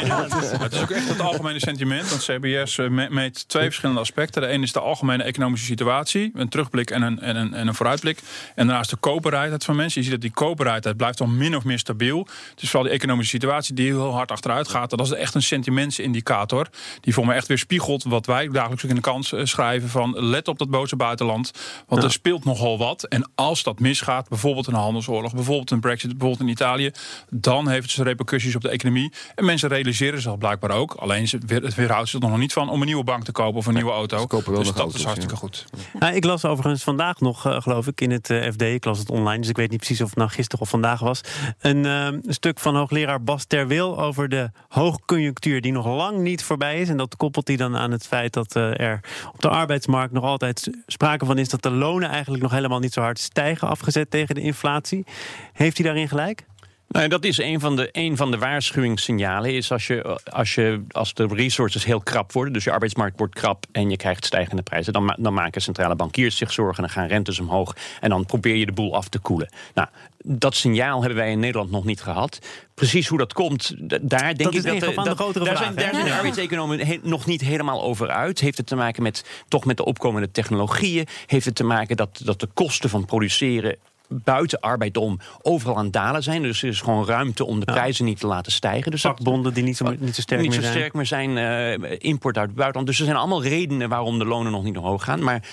ja, 0.06 0.24
het, 0.24 0.44
is 0.44 0.52
het 0.52 0.74
is 0.74 0.82
ook 0.82 0.90
echt 0.90 1.08
het 1.08 1.22
algemene 1.22 1.60
sentiment. 1.60 2.10
Want 2.10 2.22
CBS 2.22 2.78
uh, 2.78 3.10
meet 3.10 3.48
twee 3.48 3.64
verschillende 3.64 4.02
aspecten. 4.02 4.42
De 4.42 4.48
ene 4.48 4.64
is 4.64 4.72
de 4.72 4.80
algemene 4.80 5.24
economische 5.24 5.66
situatie. 5.66 6.32
Een 6.34 6.50
terugblik 6.50 6.90
en 6.90 7.02
een, 7.02 7.20
en 7.20 7.36
een, 7.36 7.54
en 7.54 7.68
een 7.68 7.76
vooruitblik. 7.76 8.20
En 8.56 8.68
daarnaast 8.68 8.90
de 8.90 8.96
koopbereidheid 8.96 9.66
van 9.66 9.76
mensen. 9.76 10.02
Je 10.02 10.08
ziet 10.08 10.16
dat 10.16 10.32
die 10.32 10.46
koopbereidheid 10.46 10.98
blijft 10.98 11.18
dan 11.18 11.38
min 11.38 11.56
of 11.56 11.64
meer 11.64 11.80
stabiel. 11.80 12.28
Dus 12.56 12.70
vooral 12.70 12.84
die 12.84 12.98
economische 12.98 13.32
situatie 13.32 13.74
die 13.74 13.86
heel 13.86 14.14
hard 14.14 14.32
achteruit 14.38 14.68
gaat. 14.68 14.90
Dat 14.90 15.00
is 15.00 15.12
echt 15.12 15.36
een 15.36 15.42
sentimentsindicator. 15.42 16.68
Die 17.02 17.14
voor 17.14 17.26
mij 17.26 17.36
echt 17.36 17.48
weer 17.48 17.58
spiegelt 17.58 18.04
wat 18.04 18.26
wij 18.26 18.48
dagelijks 18.48 18.84
ook 18.84 18.90
in 18.90 18.96
de 18.96 19.02
kans 19.02 19.34
schrijven. 19.44 19.90
Van 19.90 20.16
let 20.20 20.48
op 20.48 20.58
dat 20.58 20.70
boze 20.70 20.96
buitenland. 20.96 21.52
Want 21.88 22.02
ja. 22.02 22.08
er 22.08 22.14
speelt 22.14 22.46
nogal 22.46 22.78
wat. 22.78 23.04
En 23.04 23.32
als 23.36 23.64
dat 23.64 23.80
misgaat, 23.80 24.30
bijvoorbeeld 24.30 24.68
een 24.68 24.74
handelsoorlog, 24.74 25.34
bijvoorbeeld 25.34 25.72
een 25.72 25.80
brexit, 25.80 26.10
bijvoorbeeld 26.10 26.42
in 26.42 26.48
Italië. 26.48 26.92
Dan 27.30 27.68
heeft 27.68 27.96
het 27.96 28.06
repercussies 28.06 28.56
op 28.56 28.62
de 28.62 28.70
economie. 28.70 29.14
En 29.36 29.46
mensen 29.46 29.70
realiseren 29.70 30.22
zich 30.22 30.38
blijkbaar 30.38 30.72
ook. 30.72 30.94
Alleen 30.94 31.28
het 31.48 31.76
weerhoudt 31.76 32.10
ze 32.10 32.20
er 32.20 32.30
nog 32.30 32.38
niet 32.38 32.54
van 32.54 32.70
om 32.70 32.80
een 32.80 32.86
nieuwe 32.86 33.04
bank 33.04 33.24
te 33.24 33.32
kopen 33.32 33.58
of 33.58 33.66
een 33.66 33.74
nieuwe 33.74 33.92
auto. 33.92 34.28
Dus 34.28 34.74
dat 34.74 34.94
is 34.94 35.04
hartstikke 35.04 35.34
ja. 35.34 35.40
goed. 35.40 35.66
Nou, 36.00 36.16
ik 36.16 36.24
las 36.24 36.46
overigens 36.46 36.84
vandaag 36.84 37.20
nog, 37.20 37.48
uh, 37.48 37.62
geloof 37.62 37.88
ik, 37.88 38.02
in 38.02 38.12
het 38.12 38.30
uh, 38.30 38.52
FD. 38.52 38.62
Ik 38.62 38.86
las 38.86 39.00
het 39.00 39.10
online, 39.10 39.40
dus 39.40 39.50
ik 39.50 39.58
weet 39.58 39.70
niet 39.70 39.80
precies 39.80 40.02
of 40.02 40.10
het 40.10 40.18
nou 40.18 40.30
gisteren 40.30 40.62
of 40.62 40.70
vandaag 40.70 41.00
was. 41.00 41.22
Een 41.60 41.86
uh, 41.86 42.08
stuk 42.28 42.60
van 42.60 42.76
hoogleraar 42.76 43.24
Bas 43.24 43.46
Terwil 43.46 44.00
over 44.00 44.27
de 44.30 44.50
hoogconjunctuur 44.68 45.62
die 45.62 45.72
nog 45.72 45.86
lang 45.86 46.18
niet 46.18 46.44
voorbij 46.44 46.82
is. 46.82 46.90
En 46.90 46.98
dat 46.98 47.16
koppelt 47.16 47.48
hij 47.48 47.58
dan 47.58 47.78
aan 47.78 47.92
het 47.92 48.08
feit 48.08 48.34
dat 48.34 48.56
uh, 48.56 48.80
er 48.80 49.00
op 49.34 49.42
de 49.42 49.50
arbeidsmarkt 49.50 50.14
nog 50.14 50.24
altijd 50.24 50.70
sprake 50.86 51.26
van 51.26 51.38
is 51.38 51.50
dat 51.50 51.62
de 51.62 51.72
lonen 51.72 52.10
eigenlijk 52.10 52.44
nog 52.44 52.52
helemaal 52.52 52.80
niet 52.80 52.94
zo 52.94 53.02
hard 53.02 53.20
stijgen, 53.20 53.68
afgezet 53.68 54.12
tegen 54.12 54.36
de 54.36 54.42
inflatie. 54.42 55.06
Heeft 55.54 55.78
hij 55.78 55.86
daarin 55.86 56.08
gelijk? 56.08 56.46
Nou, 56.88 57.08
dat 57.08 57.24
is 57.24 57.38
een 57.38 57.60
van 57.60 57.76
de, 57.76 57.90
een 57.92 58.18
van 58.18 58.32
de 58.32 58.38
waarschuwingssignalen. 58.38 59.54
Is 59.54 59.72
als, 59.72 59.88
je, 59.88 60.20
als, 60.32 60.56
je, 60.56 60.84
als 60.92 61.14
de 61.14 61.28
resources 61.28 61.86
heel 61.86 62.00
krap 62.00 62.32
worden, 62.32 62.54
dus 62.54 62.64
je 62.64 62.72
arbeidsmarkt 62.72 63.18
wordt 63.18 63.36
krap 63.36 63.66
en 63.72 63.90
je 63.90 63.98
krijgt 63.98 64.26
stijgende 64.26 64.62
prijzen, 64.62 64.94
dan, 64.94 65.16
dan 65.20 65.34
maken 65.34 65.62
centrale 65.62 65.96
bankiers 65.96 66.38
zich 66.38 66.52
zorgen 66.52 66.84
en 66.84 66.90
dan 66.90 66.90
gaan 66.90 67.08
rentes 67.08 67.40
omhoog 67.40 67.76
en 68.00 68.10
dan 68.10 68.26
probeer 68.26 68.56
je 68.56 68.66
de 68.66 68.72
boel 68.72 68.96
af 68.96 69.08
te 69.08 69.20
koelen. 69.20 69.50
Nou, 69.74 69.88
dat 70.24 70.56
signaal 70.56 71.00
hebben 71.00 71.18
wij 71.18 71.32
in 71.32 71.40
Nederland 71.40 71.72
nog 71.72 71.86
niet 71.86 72.02
gehad. 72.02 72.40
Precies 72.74 73.08
hoe 73.08 73.18
dat 73.18 73.34
komt, 73.34 73.74
daar 73.78 74.36
denk 74.36 74.38
dat 74.38 74.56
ik 74.56 74.64
dat, 74.64 74.80
de, 74.80 74.94
dat 74.96 75.18
daar 75.18 75.34
vraag, 75.34 75.58
zijn, 75.58 75.76
daar 75.76 75.94
zijn 75.94 76.06
de 76.06 76.14
arbeidseconomen 76.14 77.00
nog 77.04 77.26
niet 77.26 77.42
helemaal 77.42 77.84
over 77.84 78.10
uit. 78.10 78.40
Heeft 78.40 78.58
het 78.58 78.68
te 78.68 78.76
maken 78.76 79.04
met 79.04 79.26
toch 79.48 79.66
met 79.66 79.78
de 79.78 79.86
opkomende 79.86 80.32
technologieën? 80.32 81.08
Heeft 81.26 81.46
het 81.46 81.56
te 81.56 81.64
maken 81.64 81.98
dat, 81.98 82.22
dat 82.24 82.40
de 82.40 82.48
kosten 82.54 82.90
van 82.90 83.06
produceren 83.06 83.78
buiten 84.08 84.60
arbeid 84.60 84.98
om 84.98 85.20
overal 85.42 85.78
aan 85.78 85.84
het 85.84 85.94
dalen 85.94 86.24
zijn. 86.24 86.42
Dus 86.42 86.62
er 86.62 86.70
is 86.70 86.82
gewoon 86.82 87.06
ruimte 87.06 87.46
om 87.46 87.60
de 87.60 87.66
ja. 87.66 87.74
prijzen 87.74 88.06
niet 88.06 88.20
te 88.20 88.28
laten 88.28 88.52
stijgen. 88.52 88.92
Dus 88.92 89.02
Vakbonden 89.02 89.54
die 89.54 89.64
niet 89.64 89.78
zo, 89.78 89.96
niet 90.00 90.16
zo 90.16 90.22
sterk 90.22 90.42
niet 90.42 90.50
meer 90.50 90.60
zo 90.60 90.66
zijn. 90.66 90.78
sterk 90.78 90.94
meer 90.94 91.06
zijn. 91.06 91.38
Uh, 91.38 91.96
import 91.98 92.38
uit 92.38 92.48
het 92.48 92.56
buitenland. 92.56 92.88
Dus 92.88 93.00
er 93.00 93.06
zijn 93.06 93.18
allemaal 93.18 93.44
redenen 93.44 93.90
waarom 93.90 94.20
de 94.20 94.26
lonen 94.26 94.52
nog 94.52 94.64
niet 94.64 94.78
omhoog 94.78 95.04
gaan. 95.04 95.24
Maar 95.24 95.44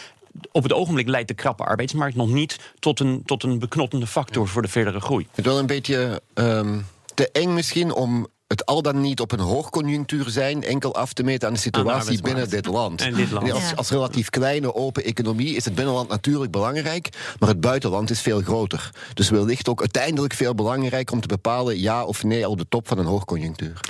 op 0.53 0.63
het 0.63 0.73
ogenblik 0.73 1.09
leidt 1.09 1.29
de 1.29 1.35
krappe 1.35 1.65
arbeidsmarkt 1.65 2.17
nog 2.17 2.29
niet 2.29 2.73
tot 2.79 3.01
een, 3.01 3.23
tot 3.25 3.43
een 3.43 3.59
beknottende 3.59 4.07
factor 4.07 4.49
voor 4.49 4.63
de 4.63 4.69
verdere 4.69 5.01
groei. 5.01 5.27
Het 5.29 5.39
is 5.39 5.45
wel 5.45 5.59
een 5.59 5.67
beetje 5.67 6.21
um, 6.35 6.87
te 7.15 7.31
eng 7.31 7.55
misschien 7.55 7.93
om 7.93 8.27
het 8.55 8.67
al 8.67 8.83
dan 8.83 9.01
niet 9.01 9.21
op 9.21 9.33
een 9.33 9.41
hoogconjunctuur 9.41 10.29
zijn 10.29 10.63
enkel 10.63 10.95
af 10.95 11.13
te 11.13 11.23
meten 11.23 11.49
aan 11.49 11.55
de 11.55 11.61
situatie 11.61 12.23
binnen 12.23 12.51
dit 12.51 12.67
land. 12.67 13.01
En 13.01 13.15
dit 13.15 13.31
land. 13.31 13.53
Als, 13.53 13.77
als, 13.77 13.91
relatief 13.91 14.31
kleine 14.31 14.75
open 14.75 15.05
economie 15.05 15.57
is 15.57 15.65
het 15.65 15.75
binnenland 15.75 16.09
natuurlijk 16.09 16.51
belangrijk, 16.51 17.09
maar 17.39 17.49
het 17.49 17.61
buitenland 17.61 18.11
is 18.11 18.21
veel 18.21 18.41
groter. 18.41 18.91
Dus 19.15 19.31
wellicht 19.31 19.69
ook 19.69 19.81
uiteindelijk 19.81 20.35
veel 20.35 20.55
belangrijker 20.55 21.15
om 21.15 21.21
te 21.21 21.29
bepalen 21.29 21.81
ja 21.81 22.05
of 22.05 22.25
nee 22.25 22.49
op 22.49 22.59
de 22.59 22.67
top 22.69 22.89
van 22.89 22.99
een 22.99 23.05
hoogconjunctuur. 23.05 23.81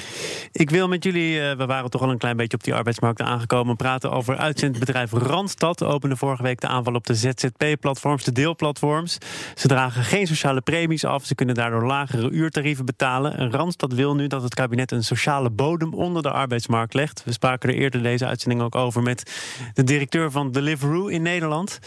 Ik 0.53 0.71
wil 0.71 0.89
met 0.89 1.05
jullie, 1.05 1.35
uh, 1.35 1.57
we 1.57 1.67
waren 1.67 1.91
toch 1.91 2.03
al 2.03 2.11
een 2.11 2.19
klein 2.19 2.37
beetje 2.37 2.57
op 2.57 2.65
die 2.65 2.75
arbeidsmarkt 2.75 3.21
aangekomen, 3.21 3.77
praten 3.77 4.11
over 4.11 4.37
uitzendbedrijf 4.37 5.13
Randstad. 5.13 5.83
Opende 5.83 6.17
vorige 6.17 6.43
week 6.43 6.61
de 6.61 6.67
aanval 6.67 6.95
op 6.95 7.07
de 7.07 7.15
ZZP-platforms, 7.15 8.25
de 8.25 8.33
deelplatforms. 8.33 9.19
Ze 9.55 9.69
dragen 9.69 10.05
geen 10.05 10.27
sociale 10.27 10.61
premies 10.61 11.05
af, 11.05 11.25
ze 11.25 11.35
kunnen 11.35 11.55
daardoor 11.55 11.87
lagere 11.87 12.31
uurtarieven 12.31 12.85
betalen. 12.85 13.37
En 13.37 13.53
Randstad 13.53 13.93
wil 13.93 14.15
nu 14.15 14.27
dat 14.27 14.43
het 14.43 14.54
kabinet 14.55 14.91
een 14.91 15.05
sociale 15.05 15.51
bodem 15.51 15.95
onder 15.95 16.23
de 16.23 16.31
arbeidsmarkt 16.31 16.95
legt. 16.95 17.23
We 17.25 17.33
spraken 17.33 17.69
er 17.69 17.75
eerder 17.75 18.03
deze 18.03 18.27
uitzending 18.27 18.63
ook 18.63 18.75
over 18.75 19.03
met 19.03 19.33
de 19.75 19.85
directeur 19.85 20.31
van 20.31 20.53
Deliveroo 20.53 21.07
in 21.07 21.23
Nederland. 21.23 21.79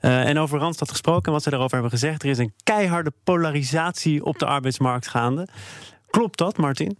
Uh, 0.00 0.28
en 0.28 0.38
over 0.38 0.58
Randstad 0.58 0.90
gesproken 0.90 1.24
en 1.24 1.32
wat 1.32 1.42
ze 1.42 1.50
daarover 1.50 1.72
hebben 1.72 1.98
gezegd. 1.98 2.22
Er 2.22 2.28
is 2.28 2.38
een 2.38 2.54
keiharde 2.62 3.12
polarisatie 3.24 4.24
op 4.24 4.38
de 4.38 4.46
arbeidsmarkt 4.46 5.08
gaande. 5.08 5.48
Klopt 6.10 6.38
dat, 6.38 6.56
Martin? 6.56 6.98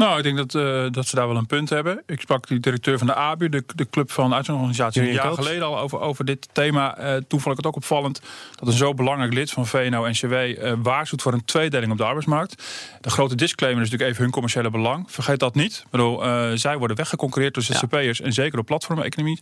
Nou, 0.00 0.16
ik 0.16 0.22
denk 0.22 0.36
dat, 0.36 0.54
uh, 0.54 0.86
dat 0.90 1.06
ze 1.06 1.14
daar 1.14 1.26
wel 1.26 1.36
een 1.36 1.46
punt 1.46 1.70
hebben. 1.70 2.02
Ik 2.06 2.20
sprak 2.20 2.48
die 2.48 2.60
directeur 2.60 2.98
van 2.98 3.06
de 3.06 3.14
ABU, 3.14 3.48
de, 3.48 3.64
de 3.74 3.88
club 3.90 4.10
van 4.10 4.34
uitzendorganisaties, 4.34 5.02
een 5.02 5.12
jaar 5.12 5.34
geleden 5.34 5.66
al 5.66 5.78
over, 5.78 6.00
over 6.00 6.24
dit 6.24 6.48
thema. 6.52 6.98
Uh, 6.98 7.16
toen 7.28 7.40
vond 7.40 7.46
ik 7.50 7.56
het 7.56 7.66
ook 7.66 7.76
opvallend 7.76 8.20
dat 8.54 8.68
een 8.68 8.74
zo 8.74 8.94
belangrijk 8.94 9.32
lid 9.32 9.50
van 9.50 9.66
VNO-NCW 9.66 10.32
uh, 10.32 10.72
waarschuwt 10.82 11.22
voor 11.22 11.32
een 11.32 11.44
tweedeling 11.44 11.92
op 11.92 11.98
de 11.98 12.04
arbeidsmarkt. 12.04 12.64
De 13.00 13.10
grote 13.10 13.34
disclaimer 13.34 13.82
is 13.82 13.84
natuurlijk 13.90 14.10
even 14.10 14.24
hun 14.24 14.32
commerciële 14.32 14.70
belang. 14.70 15.04
Vergeet 15.12 15.38
dat 15.38 15.54
niet. 15.54 15.80
Ik 15.84 15.90
bedoel, 15.90 16.26
uh, 16.26 16.50
zij 16.54 16.76
worden 16.76 16.96
weggeconcurreerd 16.96 17.54
door 17.54 17.62
ZZP'ers 17.62 18.18
ja. 18.18 18.24
en 18.24 18.32
zeker 18.32 18.58
op 18.58 18.66
platformeconomie. 18.66 19.38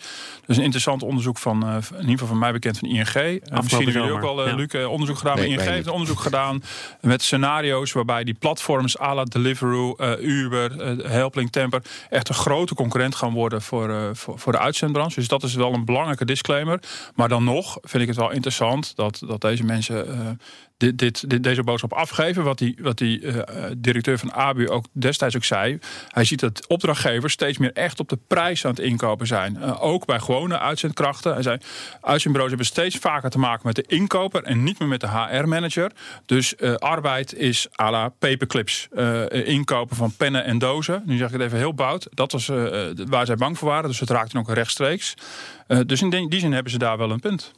Dus 0.46 0.56
een 0.56 0.62
interessant 0.62 1.02
onderzoek 1.02 1.38
van, 1.38 1.66
in 1.66 2.00
ieder 2.00 2.10
geval 2.10 2.26
van 2.26 2.38
mij 2.38 2.52
bekend 2.52 2.78
van 2.78 2.88
ING. 2.88 3.04
misschien 3.04 3.42
hebben 3.50 3.92
jullie 3.92 4.12
ook 4.12 4.22
al, 4.22 4.48
ja. 4.48 4.54
Luc, 4.54 4.86
onderzoek 4.86 5.18
gedaan. 5.18 5.36
Nee, 5.36 5.48
ING 5.48 5.60
heeft 5.60 5.86
een 5.86 5.92
onderzoek 5.92 6.20
gedaan 6.20 6.62
met 7.00 7.22
scenario's 7.22 7.92
waarbij 7.92 8.24
die 8.24 8.34
platforms 8.34 9.00
à 9.00 9.14
la 9.14 9.24
Deliveroo, 9.24 9.96
Uber, 10.20 10.47
Uber, 10.48 10.98
uh, 10.98 11.10
Helpling, 11.10 11.50
Temper 11.50 11.82
echt 12.10 12.28
een 12.28 12.34
grote 12.34 12.74
concurrent 12.74 13.14
gaan 13.14 13.32
worden 13.32 13.62
voor, 13.62 13.88
uh, 13.88 14.08
voor, 14.12 14.38
voor, 14.38 14.52
de 14.52 14.58
uitzendbranche. 14.58 15.14
Dus 15.14 15.28
dat 15.28 15.42
is 15.42 15.54
wel 15.54 15.72
een 15.72 15.84
belangrijke 15.84 16.24
disclaimer. 16.24 16.80
Maar 17.14 17.28
dan 17.28 17.44
nog 17.44 17.78
vind 17.82 18.02
ik 18.02 18.08
het 18.08 18.18
wel 18.18 18.30
interessant 18.30 18.96
dat, 18.96 19.22
dat 19.26 19.40
deze 19.40 19.64
mensen 19.64 20.38
dit, 20.78 20.98
dit, 20.98 21.42
deze 21.42 21.62
boodschap 21.62 21.92
afgeven. 21.92 22.44
Wat 22.44 22.58
die, 22.58 22.76
wat 22.80 22.98
die 22.98 23.20
uh, 23.20 23.36
directeur 23.76 24.18
van 24.18 24.32
ABU 24.32 24.68
ook 24.68 24.84
destijds 24.92 25.36
ook 25.36 25.44
zei. 25.44 25.78
Hij 26.08 26.24
ziet 26.24 26.40
dat 26.40 26.66
opdrachtgevers 26.66 27.32
steeds 27.32 27.58
meer 27.58 27.72
echt 27.72 28.00
op 28.00 28.08
de 28.08 28.18
prijs 28.26 28.64
aan 28.64 28.70
het 28.70 28.80
inkopen 28.80 29.26
zijn. 29.26 29.56
Uh, 29.56 29.82
ook 29.82 30.06
bij 30.06 30.20
gewone 30.20 30.58
uitzendkrachten. 30.58 31.32
Hij 31.32 31.42
zei, 31.42 31.58
uitzendbureaus 32.00 32.48
hebben 32.48 32.66
steeds 32.66 32.96
vaker 32.96 33.30
te 33.30 33.38
maken 33.38 33.66
met 33.66 33.76
de 33.76 33.84
inkoper 33.86 34.42
en 34.42 34.62
niet 34.62 34.78
meer 34.78 34.88
met 34.88 35.00
de 35.00 35.08
HR-manager. 35.08 35.92
Dus 36.26 36.54
uh, 36.58 36.74
arbeid 36.74 37.34
is 37.34 37.68
à 37.80 37.90
la 37.90 38.08
paperclips. 38.08 38.88
inkopen 39.30 39.96
van 39.96 40.12
pennen 40.16 40.44
en 40.44 40.58
dozen. 40.58 41.02
Nu 41.06 41.16
zeg 41.16 41.26
ik 41.26 41.32
het 41.32 41.42
even 41.42 41.58
heel 41.58 41.74
bout. 41.74 42.08
Dat 42.10 42.32
was 42.32 42.46
waar 42.94 43.26
zij 43.26 43.36
bang 43.36 43.58
voor 43.58 43.68
waren. 43.68 43.88
Dus 43.88 44.00
het 44.00 44.10
raakte 44.10 44.38
ook 44.38 44.50
rechtstreeks. 44.50 45.14
dus 45.86 46.02
in 46.02 46.28
die 46.28 46.40
zin 46.40 46.52
hebben 46.52 46.72
ze 46.72 46.78
daar 46.78 46.98
wel 46.98 47.10
een 47.10 47.20
punt. 47.20 47.52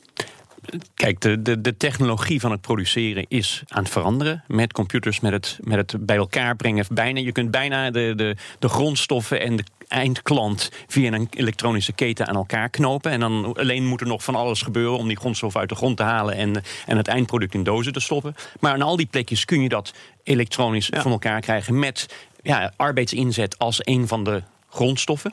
Kijk, 0.94 1.20
de, 1.20 1.42
de, 1.42 1.60
de 1.60 1.76
technologie 1.76 2.40
van 2.40 2.50
het 2.50 2.60
produceren 2.60 3.24
is 3.28 3.62
aan 3.68 3.82
het 3.82 3.92
veranderen. 3.92 4.44
Met 4.46 4.72
computers, 4.72 5.20
met 5.20 5.32
het, 5.32 5.58
met 5.60 5.76
het 5.92 6.06
bij 6.06 6.16
elkaar 6.16 6.56
brengen. 6.56 6.84
Bijna, 6.90 7.20
je 7.20 7.32
kunt 7.32 7.50
bijna 7.50 7.90
de, 7.90 8.12
de, 8.16 8.36
de 8.58 8.68
grondstoffen 8.68 9.40
en 9.40 9.56
de 9.56 9.64
eindklant 9.88 10.70
via 10.86 11.12
een 11.12 11.28
elektronische 11.30 11.92
keten 11.92 12.26
aan 12.26 12.34
elkaar 12.34 12.68
knopen. 12.68 13.10
En 13.10 13.20
dan 13.20 13.54
alleen 13.54 13.86
moet 13.86 14.00
er 14.00 14.06
nog 14.06 14.24
van 14.24 14.34
alles 14.34 14.62
gebeuren 14.62 14.98
om 14.98 15.08
die 15.08 15.16
grondstof 15.16 15.56
uit 15.56 15.68
de 15.68 15.74
grond 15.74 15.96
te 15.96 16.02
halen 16.02 16.34
en, 16.34 16.62
en 16.86 16.96
het 16.96 17.08
eindproduct 17.08 17.54
in 17.54 17.62
dozen 17.62 17.92
te 17.92 18.00
stoppen. 18.00 18.34
Maar 18.60 18.72
aan 18.72 18.82
al 18.82 18.96
die 18.96 19.06
plekjes 19.06 19.44
kun 19.44 19.62
je 19.62 19.68
dat 19.68 19.94
elektronisch 20.22 20.86
ja. 20.86 21.02
van 21.02 21.10
elkaar 21.10 21.40
krijgen 21.40 21.78
met 21.78 22.06
ja, 22.42 22.72
arbeidsinzet 22.76 23.58
als 23.58 23.78
een 23.80 24.08
van 24.08 24.24
de 24.24 24.42
grondstoffen. 24.68 25.32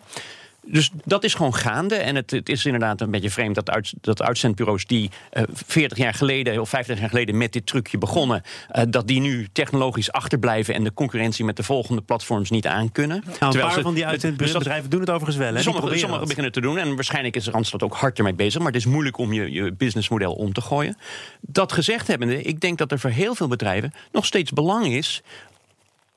Dus 0.70 0.92
dat 1.06 1.24
is 1.24 1.34
gewoon 1.34 1.56
gaande. 1.56 1.96
En 1.96 2.16
het, 2.16 2.32
het, 2.32 2.50
is 2.50 2.66
inderdaad 2.66 3.02
een 3.02 3.12
beetje 3.12 3.30
vreemd 3.30 3.56
dat, 3.56 3.70
uit, 3.70 3.94
dat 4.02 4.22
uitzendbureaus 4.22 4.86
die 4.86 5.10
uh, 5.34 5.44
40 5.54 5.98
jaar 5.98 6.14
geleden 6.14 6.62
of 6.62 6.70
50 6.70 7.00
jaar 7.00 7.10
geleden 7.10 7.38
met 7.38 7.54
dit 7.54 7.66
trucje 7.66 7.98
begonnen, 7.98 8.42
uh, 8.76 8.84
dat 8.90 9.08
die 9.08 9.20
nu 9.20 9.48
technologisch 9.52 10.12
achterblijven 10.12 10.74
en 10.74 10.84
de 10.84 10.94
concurrentie 10.94 11.46
met 11.46 11.56
de 11.56 11.64
volgende 11.64 12.02
platforms 12.02 12.50
niet 12.50 12.68
aankunnen. 12.68 13.24
Nou, 13.40 13.56
een 13.56 13.62
paar 13.62 13.72
ze, 13.72 13.82
van 13.82 13.94
die 13.94 14.06
uitzendbedrijven 14.06 14.82
dus 14.82 14.90
doen 14.90 15.00
het 15.00 15.10
overigens 15.10 15.38
wel. 15.38 15.54
Hè? 15.54 15.62
Sommige, 15.62 15.98
sommige 15.98 16.26
beginnen 16.26 16.52
te 16.52 16.62
doen 16.62 16.78
en 16.78 16.96
waarschijnlijk 16.96 17.36
is 17.36 17.48
Randstad 17.48 17.84
ook 17.84 17.96
hard 17.96 18.18
ermee 18.18 18.34
bezig. 18.34 18.62
Maar 18.62 18.72
het 18.72 18.82
is 18.82 18.86
moeilijk 18.86 19.18
om 19.18 19.34
je, 19.34 19.52
je 19.52 19.74
businessmodel 19.74 20.34
om 20.34 20.54
te 20.54 20.62
gooien. 20.62 20.98
Dat 21.42 21.72
gezegd 21.72 22.08
hebbende, 22.08 22.42
ik 22.42 22.60
denk 22.60 22.78
dat 22.78 22.92
er 22.92 23.00
voor 23.00 23.10
heel 23.10 23.36
veel 23.36 23.48
bedrijven 23.48 23.94
nog 24.12 24.26
steeds 24.26 24.52
belang 24.52 24.86
is 24.86 25.22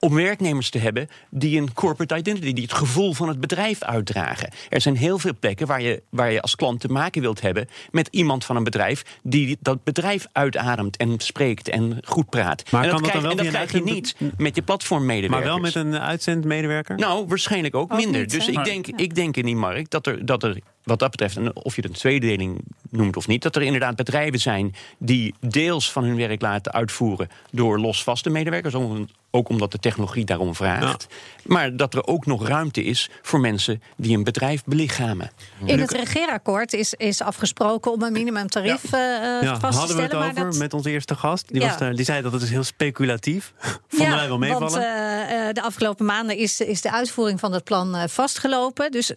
om 0.01 0.15
werknemers 0.15 0.71
te 0.71 0.79
hebben 0.79 1.09
die 1.31 1.61
een 1.61 1.73
corporate 1.73 2.17
identity, 2.17 2.53
die 2.53 2.63
het 2.63 2.73
gevoel 2.73 3.13
van 3.13 3.29
het 3.29 3.41
bedrijf 3.41 3.83
uitdragen. 3.83 4.51
Er 4.69 4.81
zijn 4.81 4.97
heel 4.97 5.19
veel 5.19 5.33
plekken 5.41 5.67
waar 5.67 5.83
je, 5.83 6.03
waar 6.11 6.33
je 6.33 6.43
als 6.43 6.57
klant 6.57 6.81
te 6.81 6.89
maken 6.89 7.21
wilt 7.21 7.41
hebben 7.41 7.69
met 7.91 8.09
iemand 8.11 8.45
van 8.45 8.57
een 8.57 8.65
bedrijf 8.65 9.19
die 9.23 9.59
dat 9.61 9.85
bedrijf 9.85 10.27
uitademt 10.33 10.97
en 10.97 11.15
spreekt 11.19 11.69
en 11.69 11.99
goed 12.05 12.31
praat. 12.31 12.71
Maar 12.71 12.85
en 12.85 12.91
dat, 12.91 12.99
dat 12.99 13.11
krijg, 13.11 13.25
en 13.25 13.37
dat 13.37 13.47
krijg 13.47 13.73
je 13.73 13.83
niet 13.83 14.15
met 14.37 14.55
je 14.57 14.63
platformmedewerkers. 14.63 15.51
Maar 15.51 15.53
wel 15.53 15.59
met 15.59 15.75
een 15.75 15.99
uitzendmedewerker? 16.01 16.97
Nou, 16.97 17.27
waarschijnlijk 17.27 17.75
ook, 17.75 17.93
Ook 17.93 17.99
minder. 17.99 18.21
niet, 18.21 18.31
dus 18.31 18.49
ik 18.49 18.65
denk, 18.65 18.87
ik 18.87 19.15
denk 19.15 19.37
in 19.37 19.45
die 19.45 19.57
markt 19.57 19.91
dat 19.91 20.07
er, 20.07 20.27
dat 20.27 20.43
er 20.43 20.59
wat 20.85 20.99
dat 20.99 21.11
betreft, 21.11 21.37
en 21.37 21.57
of 21.57 21.75
je 21.77 21.81
het 21.83 21.91
een 21.91 21.97
tweedeling 21.97 22.61
noemt 22.91 23.17
of 23.17 23.27
niet, 23.27 23.43
dat 23.43 23.57
er 23.57 23.63
inderdaad 23.63 23.97
bedrijven 23.97 24.41
zijn 24.41 24.75
die 24.99 25.35
deels 25.41 25.93
van 25.93 26.05
hun 26.05 26.17
werk 26.17 26.41
laten 26.41 26.73
uitvoeren 26.73 27.29
door 27.51 27.79
losvaste 27.79 28.31
medewerkers, 28.31 28.75
om- 28.75 29.09
ook 29.33 29.49
omdat 29.49 29.73
de 29.73 29.79
technologie 29.79 30.25
daarom 30.25 30.55
vraagt. 30.55 31.07
Maar 31.45 31.77
dat 31.77 31.95
er 31.95 32.07
ook 32.07 32.27
nog 32.27 32.49
ruimte 32.49 32.85
is 32.85 33.11
voor 33.23 33.41
mensen 33.41 33.83
die 33.97 34.17
een 34.17 34.25
bedrijf 34.25 34.65
belichamen. 34.65 35.31
In 35.65 35.79
het 35.81 35.91
regeerakkoord 35.93 36.73
is, 36.73 36.95
is 36.95 37.23
afgesproken 37.23 37.93
om 37.93 38.03
een 38.03 38.13
minimumtarief 38.13 38.93
eh, 38.93 39.17
eh, 39.37 39.43
Ja, 39.43 39.59
vast 39.61 39.73
te 39.73 39.79
hadden 39.79 39.97
we 39.97 40.03
stellen. 40.03 40.03
het 40.03 40.13
maar 40.13 40.29
over 40.31 40.45
dat- 40.51 40.59
met 40.59 40.75
onze 40.75 40.91
eerste 40.91 41.15
gast. 41.15 41.49
Die, 41.49 41.61
Ja. 41.61 41.67
was 41.69 41.79
daar, 41.79 41.95
die 41.95 42.05
zei 42.05 42.23
dat 42.23 42.33
het 42.33 42.43
is 42.43 42.51
heel 42.51 42.63
speculatief. 42.65 43.53
Vonden 43.89 44.17
wij 44.17 44.29
wel 44.29 44.39
meevallen. 44.39 44.71
Want 44.71 44.83
eh, 44.85 45.49
eh, 45.49 45.55
de 45.55 45.63
afgelopen 45.63 46.07
maanden 46.07 46.37
is, 46.37 46.61
is 46.61 46.81
de 46.81 46.93
uitvoering 46.93 47.41
van 47.41 47.53
het 47.53 47.65
plan 47.65 47.95
eh, 47.97 48.03
vastgelopen. 48.09 48.91
Dus 48.91 49.11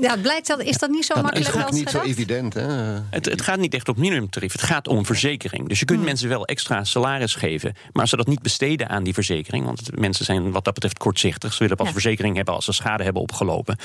ja, 0.00 0.10
het 0.10 0.22
blijkt 0.22 0.46
dat, 0.46 0.60
is 0.60 0.78
dat 0.78 0.90
niet 0.90 0.97
zo 1.04 1.14
Dat 1.14 1.38
is 1.38 1.52
ook 1.52 1.70
niet 1.70 1.90
zo 1.90 2.00
evident. 2.00 2.54
Hè? 2.54 2.66
Het, 3.10 3.24
het 3.24 3.42
gaat 3.42 3.58
niet 3.58 3.74
echt 3.74 3.88
om 3.88 3.94
minimumtarief, 3.98 4.52
het 4.52 4.62
gaat 4.62 4.88
om 4.88 5.06
verzekering. 5.06 5.68
Dus 5.68 5.78
je 5.78 5.84
kunt 5.84 6.04
mensen 6.04 6.28
wel 6.28 6.46
extra 6.46 6.84
salaris 6.84 7.34
geven, 7.34 7.72
maar 7.92 8.00
als 8.02 8.10
ze 8.10 8.16
dat 8.16 8.26
niet 8.26 8.42
besteden 8.42 8.88
aan 8.88 9.02
die 9.02 9.14
verzekering, 9.14 9.64
want 9.64 9.98
mensen 9.98 10.24
zijn 10.24 10.50
wat 10.50 10.64
dat 10.64 10.74
betreft 10.74 10.98
kortzichtig, 10.98 11.52
ze 11.52 11.58
willen 11.58 11.76
pas 11.76 11.86
Ja. 11.86 11.92
verzekering 11.92 12.36
hebben 12.36 12.54
als 12.54 12.64
ze 12.64 12.72
schade 12.72 13.04
hebben 13.04 13.22
opgelopen. 13.22 13.76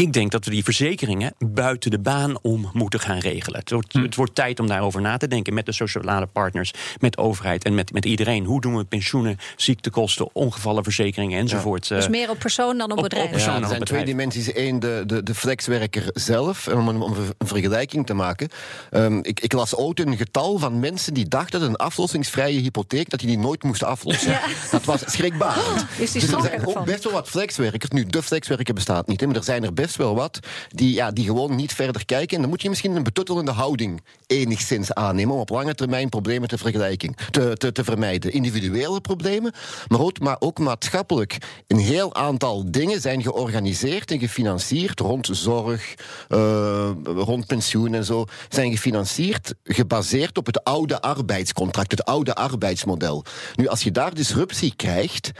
Ik 0.00 0.12
denk 0.12 0.30
dat 0.30 0.44
we 0.44 0.50
die 0.50 0.64
verzekeringen 0.64 1.34
buiten 1.38 1.90
de 1.90 1.98
baan 1.98 2.38
om 2.42 2.70
moeten 2.72 3.00
gaan 3.00 3.18
regelen. 3.18 3.60
Het 3.60 3.70
wordt, 3.70 3.92
het 3.92 4.14
wordt 4.14 4.34
tijd 4.34 4.60
om 4.60 4.66
daarover 4.66 5.00
na 5.00 5.16
te 5.16 5.28
denken 5.28 5.54
met 5.54 5.66
de 5.66 5.72
sociale 5.72 6.26
partners, 6.26 6.72
met 7.00 7.12
de 7.12 7.18
overheid 7.18 7.64
en 7.64 7.74
met, 7.74 7.92
met 7.92 8.04
iedereen. 8.04 8.44
Hoe 8.44 8.60
doen 8.60 8.76
we 8.76 8.84
pensioenen, 8.84 9.36
ziektekosten, 9.56 10.28
ongevallenverzekeringen 10.32 11.38
enzovoort. 11.38 11.88
Dus 11.88 12.04
eh, 12.04 12.10
meer 12.10 12.30
op 12.30 12.38
persoon 12.38 12.78
dan 12.78 12.90
op, 12.90 12.98
op- 12.98 13.04
op 13.04 13.08
bedrijf. 13.10 13.30
persoon. 13.30 13.48
Ja, 13.54 13.60
dan 13.60 13.62
er 13.62 13.68
zijn 13.68 13.80
op 13.80 13.86
twee 13.86 14.04
bedrijf. 14.04 14.32
dimensies. 14.32 14.54
Eén, 14.68 14.80
de, 14.80 15.02
de, 15.06 15.22
de 15.22 15.34
flexwerker 15.34 16.04
zelf. 16.12 16.66
En 16.66 16.76
Om 16.78 16.88
een, 16.88 17.00
om 17.00 17.12
een 17.38 17.46
vergelijking 17.48 18.06
te 18.06 18.14
maken. 18.14 18.48
Ehm, 18.90 19.18
ik, 19.22 19.40
ik 19.40 19.52
las 19.52 19.74
ooit 19.76 20.00
een 20.00 20.16
getal 20.16 20.58
van 20.58 20.80
mensen 20.80 21.14
die 21.14 21.28
dachten 21.28 21.60
dat 21.60 21.68
een 21.68 21.76
aflossingsvrije 21.76 22.60
hypotheek 22.60 23.10
dat 23.10 23.20
die 23.20 23.28
die 23.28 23.38
nooit 23.38 23.62
moesten 23.62 23.86
aflossen. 23.86 24.30
Ja. 24.30 24.40
Dat 24.70 24.84
was 24.84 25.02
schrikbarend. 25.06 25.84
Is 25.98 26.12
die 26.12 26.20
dus 26.20 26.30
er 26.32 26.40
zijn 26.40 26.60
ook 26.60 26.66
ervan? 26.66 26.84
best 26.84 27.04
wel 27.04 27.12
wat 27.12 27.28
flexwerkers. 27.28 27.90
Nu, 27.90 28.04
de 28.06 28.22
flexwerker 28.22 28.74
bestaat 28.74 29.06
niet, 29.06 29.20
hè, 29.20 29.26
maar 29.26 29.36
er 29.36 29.44
zijn 29.44 29.64
er 29.64 29.74
best 29.74 29.88
wel 29.96 30.14
wat 30.14 30.38
die, 30.68 30.94
ja, 30.94 31.10
die 31.10 31.24
gewoon 31.24 31.56
niet 31.56 31.74
verder 31.74 32.04
kijken. 32.04 32.34
En 32.36 32.40
dan 32.40 32.50
moet 32.50 32.62
je 32.62 32.68
misschien 32.68 32.96
een 32.96 33.02
betuttelende 33.02 33.50
houding 33.50 34.02
enigszins 34.26 34.92
aannemen 34.92 35.34
om 35.34 35.40
op 35.40 35.48
lange 35.48 35.74
termijn 35.74 36.08
problemen 36.08 36.48
te, 36.48 36.58
vergelijking, 36.58 37.16
te, 37.30 37.56
te, 37.56 37.72
te 37.72 37.84
vermijden. 37.84 38.32
Individuele 38.32 39.00
problemen, 39.00 39.52
maar 39.88 40.00
ook, 40.00 40.18
maar 40.18 40.36
ook 40.38 40.58
maatschappelijk. 40.58 41.38
Een 41.66 41.78
heel 41.78 42.14
aantal 42.14 42.70
dingen 42.70 43.00
zijn 43.00 43.22
georganiseerd 43.22 44.10
en 44.10 44.18
gefinancierd 44.18 45.00
rond 45.00 45.28
zorg, 45.32 45.94
eh, 46.28 46.90
rond 47.04 47.46
pensioen 47.46 47.94
en 47.94 48.04
zo, 48.04 48.24
zijn 48.48 48.70
gefinancierd, 48.70 49.54
gebaseerd 49.64 50.38
op 50.38 50.46
het 50.46 50.64
oude 50.64 51.00
arbeidscontract, 51.00 51.90
het 51.90 52.04
oude 52.04 52.34
arbeidsmodel. 52.34 53.24
Nu, 53.54 53.68
als 53.68 53.82
je 53.82 53.90
daar 53.90 54.14
disruptie 54.14 54.72
krijgt, 54.76 55.30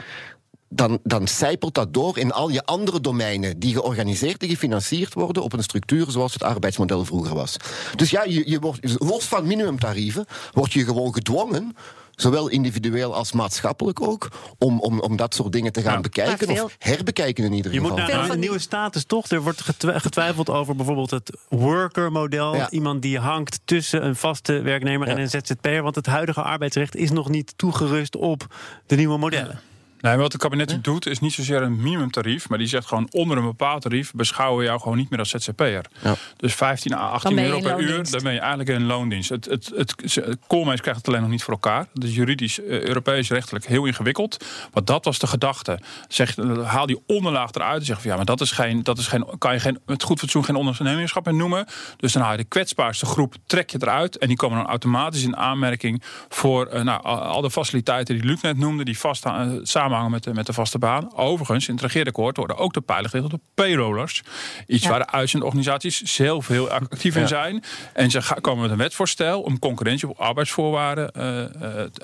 dan, 0.73 0.99
dan 1.03 1.27
zijpelt 1.27 1.73
dat 1.73 1.93
door 1.93 2.17
in 2.17 2.31
al 2.31 2.49
je 2.49 2.65
andere 2.65 3.01
domeinen 3.01 3.59
die 3.59 3.73
georganiseerd 3.73 4.41
en 4.43 4.49
gefinancierd 4.49 5.13
worden 5.13 5.43
op 5.43 5.53
een 5.53 5.63
structuur 5.63 6.11
zoals 6.11 6.33
het 6.33 6.43
arbeidsmodel 6.43 7.05
vroeger 7.05 7.35
was. 7.35 7.57
Dus 7.95 8.09
ja, 8.09 8.23
je, 8.23 8.49
je 8.49 8.59
wordt, 8.59 8.99
los 9.01 9.25
van 9.25 9.47
minimumtarieven 9.47 10.25
word 10.51 10.73
je 10.73 10.83
gewoon 10.83 11.13
gedwongen, 11.13 11.75
zowel 12.15 12.47
individueel 12.47 13.15
als 13.15 13.31
maatschappelijk 13.31 14.01
ook, 14.01 14.27
om, 14.57 14.79
om, 14.79 14.99
om 14.99 15.15
dat 15.15 15.35
soort 15.35 15.51
dingen 15.51 15.71
te 15.71 15.81
gaan 15.81 15.93
Ja. 15.93 16.01
bekijken 16.01 16.47
veel- 16.47 16.63
of 16.63 16.75
herbekijken 16.79 17.43
in 17.43 17.53
ieder 17.53 17.73
Je 17.73 17.81
moet 17.81 17.89
geval. 17.99 18.07
naar 18.15 18.29
een 18.29 18.39
nieuwe 18.39 18.59
status 18.59 19.03
toch? 19.05 19.27
Er 19.27 19.41
wordt 19.41 19.61
getwi- 19.61 19.99
getwijfeld 19.99 20.49
over 20.49 20.75
bijvoorbeeld 20.75 21.11
het 21.11 21.31
worker-model. 21.49 22.55
Ja. 22.55 22.69
Iemand 22.69 23.01
die 23.01 23.19
hangt 23.19 23.59
tussen 23.65 24.05
een 24.05 24.15
vaste 24.15 24.61
werknemer 24.61 25.07
en 25.07 25.19
een 25.19 25.29
ZZP'er. 25.29 25.81
Want 25.83 25.95
het 25.95 26.05
huidige 26.05 26.41
arbeidsrecht 26.41 26.95
is 26.95 27.11
nog 27.11 27.29
niet 27.29 27.53
toegerust 27.55 28.15
op 28.15 28.45
de 28.85 28.95
nieuwe 28.95 29.17
modellen. 29.17 29.59
Nee, 30.01 30.17
wat 30.17 30.31
het 30.31 30.41
kabinet 30.41 30.83
doet 30.83 31.07
is 31.07 31.19
niet 31.19 31.33
zozeer 31.33 31.61
een 31.61 31.81
minimumtarief, 31.81 32.49
maar 32.49 32.57
die 32.57 32.67
zegt 32.67 32.87
gewoon 32.87 33.07
onder 33.11 33.37
een 33.37 33.43
bepaald 33.43 33.81
tarief 33.81 34.11
beschouwen 34.13 34.59
we 34.59 34.65
jou 34.65 34.79
gewoon 34.79 34.97
niet 34.97 35.09
meer 35.09 35.19
als 35.19 35.29
ZZP'er. 35.29 35.85
Ja. 36.03 36.15
Dus 36.37 36.55
15 36.55 36.93
à 36.93 36.97
18 36.97 37.35
Dan 37.35 37.35
ben 37.35 37.43
je 37.43 37.63
euro 37.63 37.75
per 37.75 37.83
uur, 37.83 38.11
dan 38.11 38.23
ben 38.23 38.33
je 38.33 38.39
eigenlijk 38.39 38.69
in 38.69 38.85
loondienst. 38.85 39.29
Het, 39.29 39.45
het, 39.45 39.71
het, 39.75 39.95
het, 40.15 40.37
Koolmees 40.47 40.81
krijgt 40.81 40.99
het 40.99 41.07
alleen 41.07 41.21
nog 41.21 41.29
niet 41.29 41.43
voor 41.43 41.53
elkaar. 41.53 41.85
Dat 41.93 42.03
is 42.03 42.15
juridisch, 42.15 42.59
eh, 42.59 42.81
Europees 42.81 43.29
rechtelijk 43.29 43.65
heel 43.65 43.85
ingewikkeld. 43.85 44.45
Maar 44.73 44.83
dat 44.85 45.05
was 45.05 45.19
de 45.19 45.27
gedachte. 45.27 45.79
Zeg, 46.07 46.35
haal 46.63 46.85
die 46.85 47.03
onderlaag 47.07 47.51
eruit 47.51 47.79
en 47.79 47.85
zeg 47.85 48.01
van 48.01 48.09
ja, 48.09 48.15
maar 48.15 48.25
dat 48.25 48.41
is 48.41 48.51
geen, 48.51 48.83
dat 48.83 48.97
is 48.97 49.07
geen, 49.07 49.25
kan 49.37 49.53
je 49.53 49.59
geen, 49.59 49.79
met 49.85 50.03
goed 50.03 50.19
fatsoen 50.19 50.45
geen 50.45 50.55
ondernemerschap 50.55 51.25
meer 51.25 51.33
noemen. 51.33 51.65
Dus 51.97 52.13
dan 52.13 52.21
haal 52.21 52.31
je 52.31 52.37
de 52.37 52.43
kwetsbaarste 52.43 53.05
groep, 53.05 53.35
trek 53.45 53.69
je 53.69 53.77
eruit 53.81 54.17
en 54.17 54.27
die 54.27 54.37
komen 54.37 54.57
dan 54.57 54.67
automatisch 54.67 55.23
in 55.23 55.37
aanmerking 55.37 56.03
voor 56.29 56.65
eh, 56.65 56.81
nou, 56.81 57.03
al 57.03 57.41
de 57.41 57.51
faciliteiten 57.51 58.15
die 58.15 58.25
Luc 58.25 58.41
net 58.41 58.57
noemde, 58.57 58.83
die 58.83 58.99
vast, 58.99 59.25
eh, 59.25 59.49
samen 59.63 59.90
samenhangen 59.91 60.11
met 60.11 60.23
de, 60.23 60.33
met 60.33 60.45
de 60.45 60.53
vaste 60.53 60.77
baan. 60.77 61.15
Overigens, 61.15 61.67
in 61.67 61.73
het 61.73 61.83
regeerakkoord 61.83 62.37
worden 62.37 62.57
ook 62.57 62.73
de 62.73 62.81
pijlen 62.81 63.09
gericht 63.09 63.33
op 63.33 63.39
de 63.39 63.45
payrollers. 63.53 64.23
Iets 64.67 64.87
waar 64.87 64.99
de 64.99 65.07
uitzendorganisaties 65.11 66.01
zelf 66.01 66.47
heel 66.47 66.69
actief 66.69 67.15
in 67.15 67.27
zijn. 67.27 67.63
En 67.93 68.11
ze 68.11 68.37
komen 68.41 68.61
met 68.61 68.71
een 68.71 68.77
wetvoorstel 68.77 69.41
om 69.41 69.59
concurrentie 69.59 70.09
op 70.09 70.19
arbeidsvoorwaarden 70.19 71.11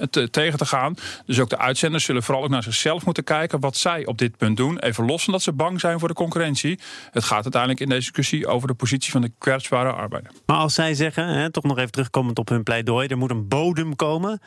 te, 0.09 0.29
tegen 0.29 0.57
te 0.57 0.65
gaan. 0.65 0.95
Dus 1.25 1.39
ook 1.39 1.49
de 1.49 1.57
uitzenders 1.57 2.03
zullen 2.03 2.23
vooral 2.23 2.43
ook 2.43 2.49
naar 2.49 2.63
zichzelf 2.63 3.05
moeten 3.05 3.23
kijken 3.23 3.59
wat 3.59 3.77
zij 3.77 4.05
op 4.05 4.17
dit 4.17 4.37
punt 4.37 4.57
doen. 4.57 4.79
Even 4.79 5.05
los 5.05 5.23
van 5.23 5.33
dat 5.33 5.41
ze 5.41 5.53
bang 5.53 5.79
zijn 5.79 5.99
voor 5.99 6.07
de 6.07 6.13
concurrentie. 6.13 6.79
Het 7.11 7.23
gaat 7.23 7.43
uiteindelijk 7.43 7.81
in 7.81 7.89
deze 7.89 8.01
discussie 8.01 8.47
over 8.47 8.67
de 8.67 8.73
positie 8.73 9.11
van 9.11 9.21
de 9.21 9.31
kwetsbare 9.37 9.91
arbeider. 9.91 10.31
Maar 10.45 10.57
als 10.57 10.73
zij 10.73 10.93
zeggen, 10.93 11.27
hè, 11.27 11.51
toch 11.51 11.63
nog 11.63 11.77
even 11.77 11.91
terugkomend 11.91 12.39
op 12.39 12.49
hun 12.49 12.63
pleidooi, 12.63 13.07
er 13.07 13.17
moet 13.17 13.29
een 13.29 13.47
bodem 13.47 13.95
komen. 13.95 14.41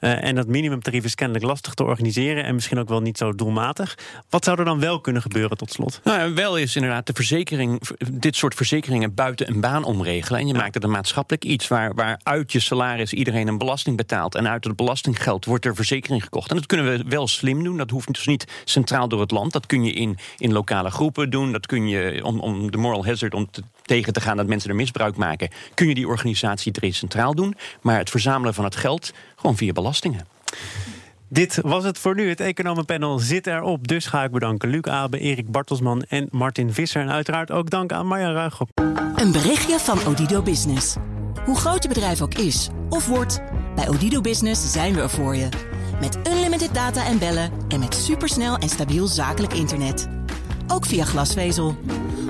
Uh, 0.00 0.24
en 0.24 0.34
dat 0.34 0.46
minimumtarief 0.46 1.04
is 1.04 1.14
kennelijk 1.14 1.44
lastig 1.44 1.74
te 1.74 1.84
organiseren 1.84 2.44
en 2.44 2.54
misschien 2.54 2.78
ook 2.78 2.88
wel 2.88 3.00
niet 3.00 3.18
zo 3.18 3.34
doelmatig. 3.34 3.98
Wat 4.30 4.44
zou 4.44 4.58
er 4.58 4.64
dan 4.64 4.80
wel 4.80 5.00
kunnen 5.00 5.22
gebeuren 5.22 5.56
tot 5.56 5.72
slot? 5.72 6.00
Nou, 6.04 6.34
wel 6.34 6.56
is 6.56 6.76
inderdaad 6.76 7.06
de 7.06 7.12
verzekering, 7.12 7.80
dit 8.12 8.36
soort 8.36 8.54
verzekeringen 8.54 9.14
buiten 9.14 9.48
een 9.48 9.60
baan 9.60 9.84
omregelen. 9.84 10.40
En 10.40 10.46
je 10.46 10.54
maakt 10.54 10.74
het 10.74 10.84
een 10.84 10.90
maatschappelijk 10.90 11.44
iets 11.44 11.68
waar, 11.68 11.94
waar 11.94 12.20
uit 12.22 12.52
je 12.52 12.60
salaris 12.60 13.12
iedereen 13.12 13.48
een 13.48 13.58
belasting 13.58 13.96
betaalt. 13.96 14.34
En 14.34 14.48
uit 14.48 14.64
het 14.64 14.76
belastinggeld 14.76 15.44
wordt 15.44 15.64
er 15.64 15.74
verzekering 15.74 16.22
gekocht. 16.22 16.50
En 16.50 16.56
dat 16.56 16.66
kunnen 16.66 16.86
we 16.86 17.04
wel 17.08 17.28
slim 17.28 17.64
doen. 17.64 17.76
Dat 17.76 17.90
hoeft 17.90 18.14
dus 18.14 18.26
niet 18.26 18.62
centraal 18.64 19.08
door 19.08 19.20
het 19.20 19.30
land. 19.30 19.52
Dat 19.52 19.66
kun 19.66 19.84
je 19.84 19.92
in, 19.92 20.18
in 20.38 20.52
lokale 20.52 20.90
groepen 20.90 21.30
doen. 21.30 21.52
Dat 21.52 21.66
kun 21.66 21.88
je 21.88 22.24
om, 22.24 22.40
om 22.40 22.70
de 22.70 22.78
moral 22.78 23.06
hazard, 23.06 23.34
om 23.34 23.50
te, 23.50 23.62
tegen 23.88 24.12
te 24.12 24.20
gaan 24.20 24.36
dat 24.36 24.46
mensen 24.46 24.70
er 24.70 24.76
misbruik 24.76 25.16
maken, 25.16 25.48
kun 25.74 25.88
je 25.88 25.94
die 25.94 26.08
organisatie 26.08 26.92
centraal 26.92 27.34
doen. 27.34 27.54
Maar 27.80 27.98
het 27.98 28.10
verzamelen 28.10 28.54
van 28.54 28.64
het 28.64 28.76
geld 28.76 29.12
gewoon 29.36 29.56
via 29.56 29.72
belastingen. 29.72 30.26
Dit 31.28 31.58
was 31.62 31.84
het 31.84 31.98
voor 31.98 32.14
nu. 32.14 32.28
Het 32.28 32.40
economenpanel 32.40 33.18
zit 33.18 33.46
erop. 33.46 33.88
Dus 33.88 34.06
ga 34.06 34.24
ik 34.24 34.30
bedanken 34.30 34.68
Luc 34.68 34.82
Abe, 34.82 35.18
Erik 35.18 35.50
Bartelsman 35.50 36.02
en 36.08 36.28
Martin 36.30 36.72
Visser. 36.72 37.02
En 37.02 37.10
uiteraard 37.10 37.50
ook 37.50 37.70
dank 37.70 37.92
aan 37.92 38.06
Marja 38.06 38.32
Ruigop. 38.32 38.70
Een 39.14 39.32
berichtje 39.32 39.78
van 39.78 40.06
Odido 40.06 40.42
Business. 40.42 40.96
Hoe 41.44 41.56
groot 41.56 41.82
je 41.82 41.88
bedrijf 41.88 42.22
ook 42.22 42.34
is 42.34 42.68
of 42.88 43.06
wordt, 43.06 43.42
bij 43.74 43.88
Odido 43.88 44.20
Business 44.20 44.72
zijn 44.72 44.94
we 44.94 45.00
er 45.00 45.10
voor 45.10 45.36
je. 45.36 45.48
Met 46.00 46.18
unlimited 46.28 46.74
data 46.74 47.06
en 47.06 47.18
bellen 47.18 47.50
en 47.68 47.80
met 47.80 47.94
supersnel 47.94 48.56
en 48.56 48.68
stabiel 48.68 49.06
zakelijk 49.06 49.52
internet. 49.52 50.08
Ook 50.66 50.86
via 50.86 51.04
glasvezel. 51.04 51.76